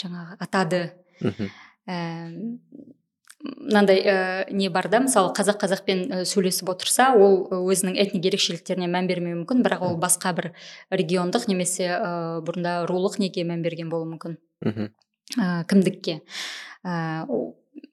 [0.02, 0.82] жаңағы атады.
[1.22, 1.52] Мхм.
[1.88, 2.96] Ііі
[3.44, 4.18] мынандай ә,
[4.52, 5.02] не бар да?
[5.04, 9.86] Мысалы қазақ қазақпен ә, сөйлесіп отырса ол ә, өзінің этник ерекшеліктеріне мән бермеуі мүмкін бірақ
[9.86, 10.52] ол басқа бір
[10.90, 14.40] региондық немесе ә, бұрында рулық неге мән берген болуы мүмкін.
[14.66, 14.90] Мхм
[15.36, 16.22] ә, кімдікке.
[16.86, 17.28] Ә,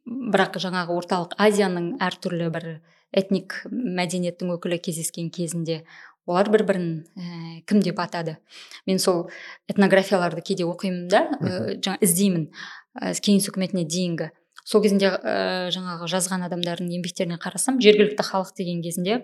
[0.05, 2.69] бірақ жаңағы орталық азияның әртүрлі бір
[3.15, 5.83] этник мәдениеттің өкілі кездескен кезінде
[6.27, 8.39] олар бір бірін ә, кім деп атады?
[8.87, 9.29] Мен сол
[9.69, 12.49] этнографияларды кейде оқимын да ә, жаңа іздеймін
[12.97, 14.31] ә, кеңес үкіметіне дейінгі.
[14.65, 19.21] Сол кезінде ә, жаңағы жазған адамдардың еңбектеріне қарасам жергілікті халық деген кезінде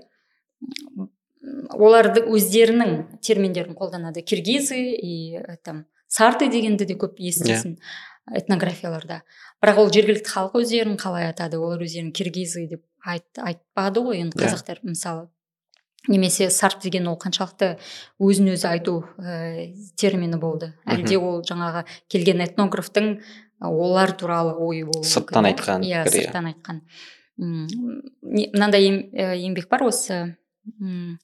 [1.72, 4.22] оларды өздерінің терминдерін қолданады.
[4.22, 7.78] Киргизы и э, там сарты дегенді де көп естисің
[8.36, 9.22] этнографияларда.
[9.62, 14.20] Бірақ ол жергілікті халық өздерін қалай атады олар өздерін киргизы деп айт, айтпады ғой.
[14.24, 14.44] Енді Иә.
[14.50, 15.28] қазақтар мысалы
[16.08, 17.76] немесе сарт деген ол қаншалықты
[18.20, 20.74] өзін өзі айту ә, термині болды.
[20.84, 23.20] Әлде ол жаңағы келген этнографтың
[23.60, 25.52] олар туралы болуы мүмкін, Сырттан иә?
[25.54, 26.10] айтқан иә иә.
[26.10, 26.80] сырттан айтқан.
[27.40, 30.36] Мынандай ә, еңбек бар осы
[30.80, 31.18] м,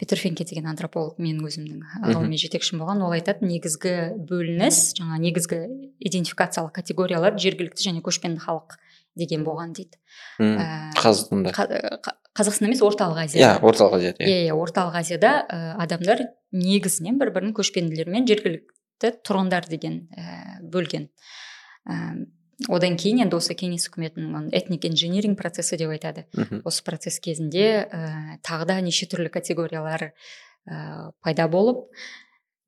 [0.00, 3.02] петер фенке деген антрополог менің өзімнің ғылыми жетекшім болған.
[3.04, 3.94] Ол айтады негізгі
[4.28, 5.60] бөлініс жаңа негізгі
[6.00, 8.78] идентификациялық категориялар жергілікті және көшпенді халық
[9.18, 9.98] деген болған дейді.
[10.40, 14.28] Ә, қазақстанда Қа- Қа- қазақстан емес орталық иә азияда орталық азияда иә.
[14.30, 16.22] Иә иә орталық азияда ә, адамдар
[16.52, 21.08] негізінен бір бірін көшпенділер мен жергілікті тұрғындар деген ә, бөлген.
[21.88, 21.96] Ә,
[22.66, 26.26] одан кейін енді осы кеңес үкіметінің этник инжиниринг процесі деп айтады.
[26.34, 26.62] Мхм.
[26.66, 31.86] осы процесс кезінде ә, тағы да неше түрлі категориялар ә, пайда болып.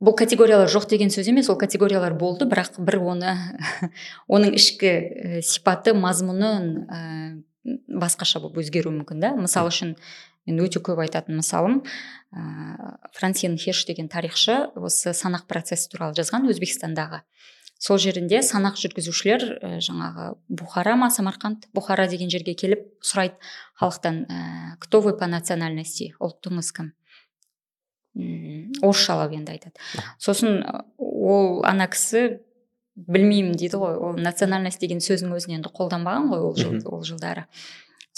[0.01, 3.35] Бұл категориялар жоқ деген сөз емес ол категориялар болды бірақ бір оны
[4.29, 6.53] оның ішкі ә, сипаты мазмұны
[6.87, 7.01] ә,
[7.91, 9.35] басқаша болып өзгеруі мүмкін да.
[9.37, 9.97] Мысалы үшін
[10.47, 11.81] мен өте көп айтатын мысалым
[12.33, 17.23] ә, франсин хеш деген тарихшы осы санақ процесі туралы жазған өзбекстандағы.
[17.81, 23.41] Сол жерінде санақ жүргізушілер ә, жаңағы бухара ма самарқанд бухара деген жерге келіп сұрайды
[23.81, 24.41] халықтан ә,
[24.81, 26.13] кто вы по национальности?
[26.21, 26.93] ұлтыңыз кім
[28.83, 29.81] орысшалап енді айтады.
[30.19, 32.41] Сосын ә, ол ана кісі
[32.97, 37.47] білмеймін дейді ғой ол национальность деген сөздің өзін енді қолданбаған ғой ол, жыл, ол жылдары.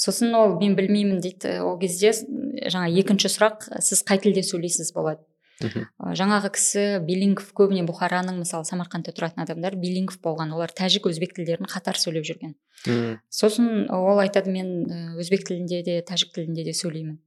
[0.03, 4.92] Сосын ол мен білмеймін дейді ол кезде жаңа екінші сұрақ сіз қай тілде сөйлейсіз?
[4.96, 5.22] болады.
[5.62, 5.86] Мгм.
[6.03, 11.36] Ә, жаңағы кісі билингв көбіне бұхараның мысалы самарқандта тұратын адамдар билингв болған олар тәжік өзбек
[11.36, 12.57] тілдерін қатар сөйлеп жүрген.
[13.30, 14.88] Сосын ол айтады мен
[15.20, 17.20] өзбек тілінде де тәжік тілінде де сөйлеймін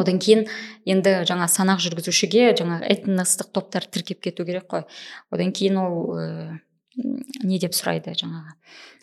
[0.00, 0.46] одан кейін
[0.88, 4.86] енді жаңа санақ жүргізушіге жаңа этностық топтар тіркеп кету керек қой.
[5.30, 5.98] Одан кейін ол
[6.96, 8.54] не деп сұрайды жаңағы.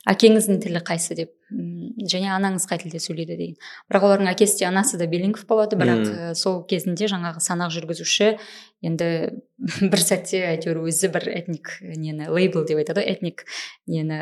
[0.09, 1.29] Әкеңіздің тілі қайсы деп.
[1.51, 3.57] Және анаңыз қай тілде сөйлейді деген.
[3.91, 5.77] Бірақ олардың әкесі де анасы да билингв болады.
[5.77, 8.31] Бірақ ә, сол кезінде жаңағы санақ жүргізуші
[8.81, 9.09] енді
[9.93, 13.45] бір сәтте әйтеуір өзі бір этник нені лейбл деп айтады ғой этник
[13.85, 14.21] нені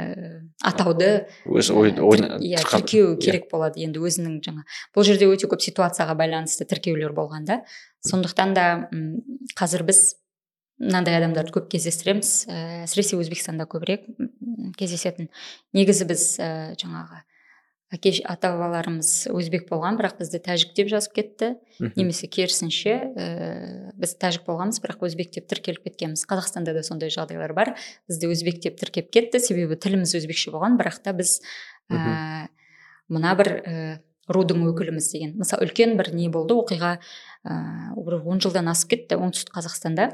[0.68, 3.20] атауды өз иә тіркеу иә.
[3.24, 4.66] керек болады енді өзінің жаңа.
[4.92, 7.62] Бұл жерде өте көп ситуацияға байланысты тіркеулер болған да.
[8.04, 8.68] Сондықтан да
[9.56, 10.18] қазір біз
[10.80, 12.34] мынандай адамдарды көп кездестіреміз.
[12.50, 14.08] Ә, әсіресе өзбекстанда көбірек
[14.80, 15.30] кездесетін.
[15.76, 16.50] Негізі біз ә,
[16.80, 17.24] жаңағы
[17.90, 21.50] әке ата бабаларымыз өзбек болған бірақ бізді тәжік деп жазып кетті.
[21.98, 23.30] Немесе керісінше ә,
[24.00, 26.24] біз тәжік болғанбыз бірақ өзбек деп тіркеліп кеткенбіз.
[26.30, 27.74] Қазақстанда да сондай жағдайлар бар.
[28.08, 29.42] Бізді өзбек деп тіркеп кетті.
[29.42, 31.40] Себебі тіліміз өзбекше болған бірақ та біз
[31.90, 32.46] ә,
[33.10, 33.76] мына бір ә,
[34.30, 35.36] рудың өкіліміз деген.
[35.42, 37.00] Мысалы үлкен бір не болды оқиға
[37.42, 37.60] ә,
[37.98, 40.12] бір он жылдан асып кетті оңтүстік қазақстанда.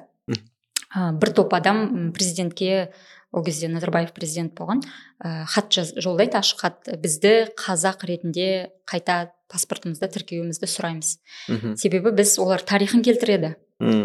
[0.95, 2.93] Бір топ адам президентке
[3.35, 4.81] ол кезде назарбаев президент болған.
[5.19, 6.87] Ә, хат жаз, жолдайды ашық хат.
[6.87, 11.17] Бізді қазақ ретінде қайта паспортымызда тіркеуімізді сұраймыз.
[11.51, 11.75] Мгм.
[11.75, 13.55] себебі біз олар тарихын келтіреді.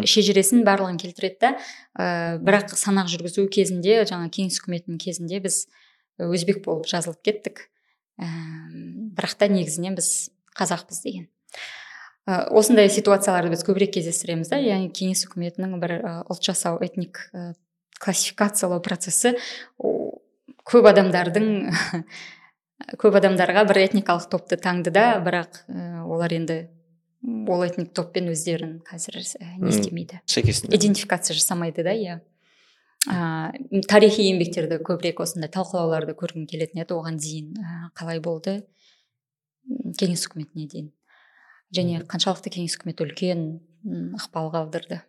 [0.02, 1.50] Шежіресін барлығын келтіреді да
[1.94, 5.68] ә, бірақ санақ жүргізу кезінде жаңа кеңес үкіметінің кезінде біз
[6.18, 7.68] өзбек болып жазылып кеттік.
[8.18, 8.26] Ә,
[9.14, 11.30] бірақ та негізінен біз қазақпыз деген.
[11.30, 11.79] ә,
[12.30, 14.58] осындай ситуацияларды біз көбірек кездестіреміз да.
[14.62, 17.52] Яғни кеңес үкіметінің бір ә, ұлт жасау этник ә,
[18.00, 19.34] классификациялау процесі
[19.80, 21.48] көп адамдардың
[23.02, 25.14] көп адамдарға бір этникалық топты таңды да.
[25.24, 26.60] Бірақ ә, олар енді
[27.50, 29.20] ол этник топпен өздерін қазір
[29.60, 30.20] не істемейді.
[30.28, 32.20] Идентификация жасамайды да иә.
[33.08, 33.52] Ә,
[33.88, 36.96] тарихи еңбектерді көбірек осындай талқылауларды көргім келетін еді.
[37.00, 38.60] Оған дейін ә, қалай болды?
[39.96, 40.90] Кеңес үкіметіне дейін.
[41.76, 43.46] Және қаншалықты кеңес үкіметі үлкен
[44.18, 45.00] ықпал қалдырды.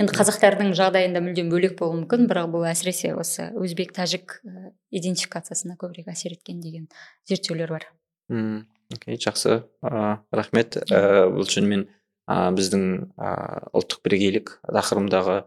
[0.00, 5.76] Енді қазақтардың жағдайында мүлдем бөлек болуы мүмкін бірақ бұл әсіресе осы өзбек тәжік ә, идентификациясына
[5.78, 6.88] көбірек әсер еткен деген
[7.28, 7.86] зерттеулер бар.
[8.30, 9.60] М, окей жақсы.
[9.86, 10.80] Ыыы рахмет.
[10.90, 12.84] Ііі бұл шынымен ыыы біздің
[13.14, 15.38] ыыы ұлттық бірегейлік тақырыбындағы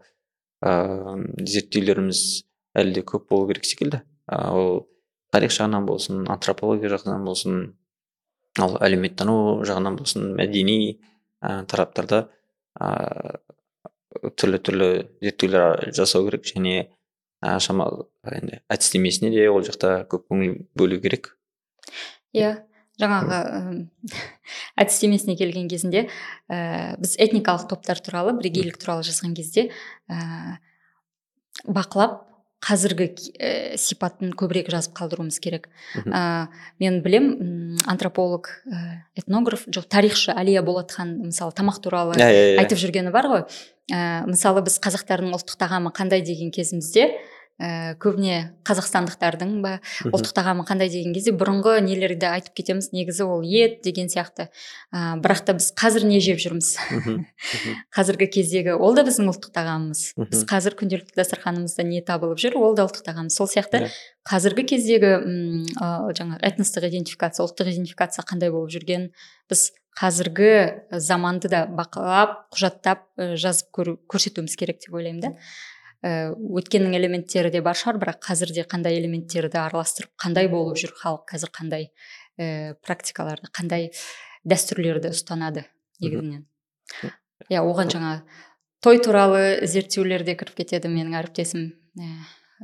[0.64, 2.24] ыыы зерттеулеріміз
[2.80, 4.02] әлі де көп болу керек секілді.
[4.30, 4.86] Ол
[5.34, 7.64] тарих жағынан болсын антропология жағынан болсын
[8.62, 10.78] ал әлеуметтану жағынан болсын мәдени
[11.42, 12.24] ә, тараптарда
[14.38, 14.90] түрлі түрлі
[15.22, 16.76] зерттеулер жасау керек және
[17.42, 21.34] ә, шамалы енді әдістемесіне де ол жақта көп көңіл бөлу керек.
[22.34, 22.54] Иә
[23.00, 23.80] жаңағы ым,
[24.78, 26.06] әдістемесіне келген кезінде
[26.46, 29.68] ә, біз этникалық топтар туралы бірегейлік туралы жазған кезде
[30.06, 30.60] ә,
[31.66, 32.22] бақылап
[32.64, 33.50] қазіргі ә,
[33.80, 35.68] сипатын көбірек жазып қалдыруымыз керек.
[36.06, 36.48] Ә,
[36.80, 42.58] мен білем антрополог ә, этнограф жоқ тарихшы әлия болатхан мысалы тамақ туралы иә иә иә.
[42.64, 43.44] айтып жүргені бар ғой.
[43.92, 47.12] Ә, мысалы біз қазақтардың ұлттық тағамы қандай деген кезімізде
[47.60, 49.72] ә, көбіне қазақстандықтардың ба
[50.08, 52.90] ұлттық тағамы қандай деген кезде бұрынғы нелерді айтып кетеміз.
[52.94, 54.48] Негізі ол ет деген сияқты.
[54.94, 56.74] Ә, бірақ та біз қазір не жеп жүрміз?
[57.96, 60.02] Қазіргі кездегі ол да біздің ұлттық тағамымыз.
[60.18, 63.38] Біз қазір күнделікті дастарханымызда не табылып жүр ол да ұлттық тағамымыз.
[63.38, 63.92] Сол сияқты Иә.
[64.26, 69.10] қазіргі кездегі ә, жаңағы этностық идентификация ұлттық идентификация қандай болып жүрген
[69.50, 73.06] біз қазіргі заманды да бақылап құжаттап
[73.38, 73.70] жазып
[74.10, 75.32] көрсетуіміз керек деп ойлаймын да.
[76.04, 81.52] Өткеннің элементтері де бар шығар бірақ қазірде қандай элементтерді араластырып қандай болып жүр халық қазір
[81.54, 81.86] қандай
[82.36, 83.90] ә, практикаларды қандай
[84.44, 85.64] дәстүрлерді ұстанады
[86.04, 86.44] негізінен
[87.48, 88.14] иә оған жаңа
[88.84, 92.10] той туралы зерттеулер де кіріп кетеді менің әріптесім ә,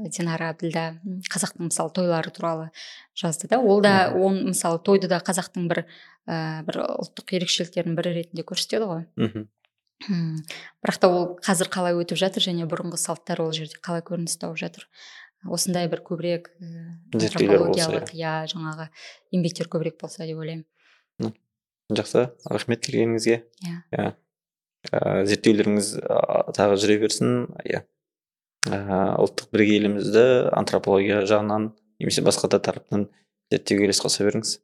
[0.09, 0.85] динара әбділда
[1.33, 2.69] қазақтың мысалы тойлары туралы
[3.17, 3.59] жазды да.
[3.59, 5.85] Ол да он мысалы тойды да қазақтың бір
[6.29, 9.07] ә, бір ұлттық ерекшеліктерінің бірі ретінде көрсетеді ғой.
[9.17, 9.49] Мгм.
[10.09, 10.39] М,
[10.81, 14.57] бірақ та ол қазір қалай өтіп жатыр және бұрынғы салттар ол жерде қалай көрініс тауып
[14.61, 14.87] жатыр.
[15.45, 16.51] Осындай бір көбірек
[17.17, 18.33] антропологиялық иә.
[18.53, 18.89] жаңағы
[19.33, 20.67] еңбектер көбірек болса деп ойлаймын.
[21.91, 22.31] Жақсы.
[22.47, 23.83] Рахмет келгеніңізге Иә.
[23.93, 24.15] иә.
[24.93, 25.89] Ә, зерттеулеріңіз
[26.57, 27.49] тағы жүре берсін.
[27.65, 27.83] Иә.
[28.69, 33.09] Ә, ұлттық бірегейлігімізді антропология жағынан немесе басқа да тараптан
[33.51, 34.61] зерттеуге үлес қоса беріңіз.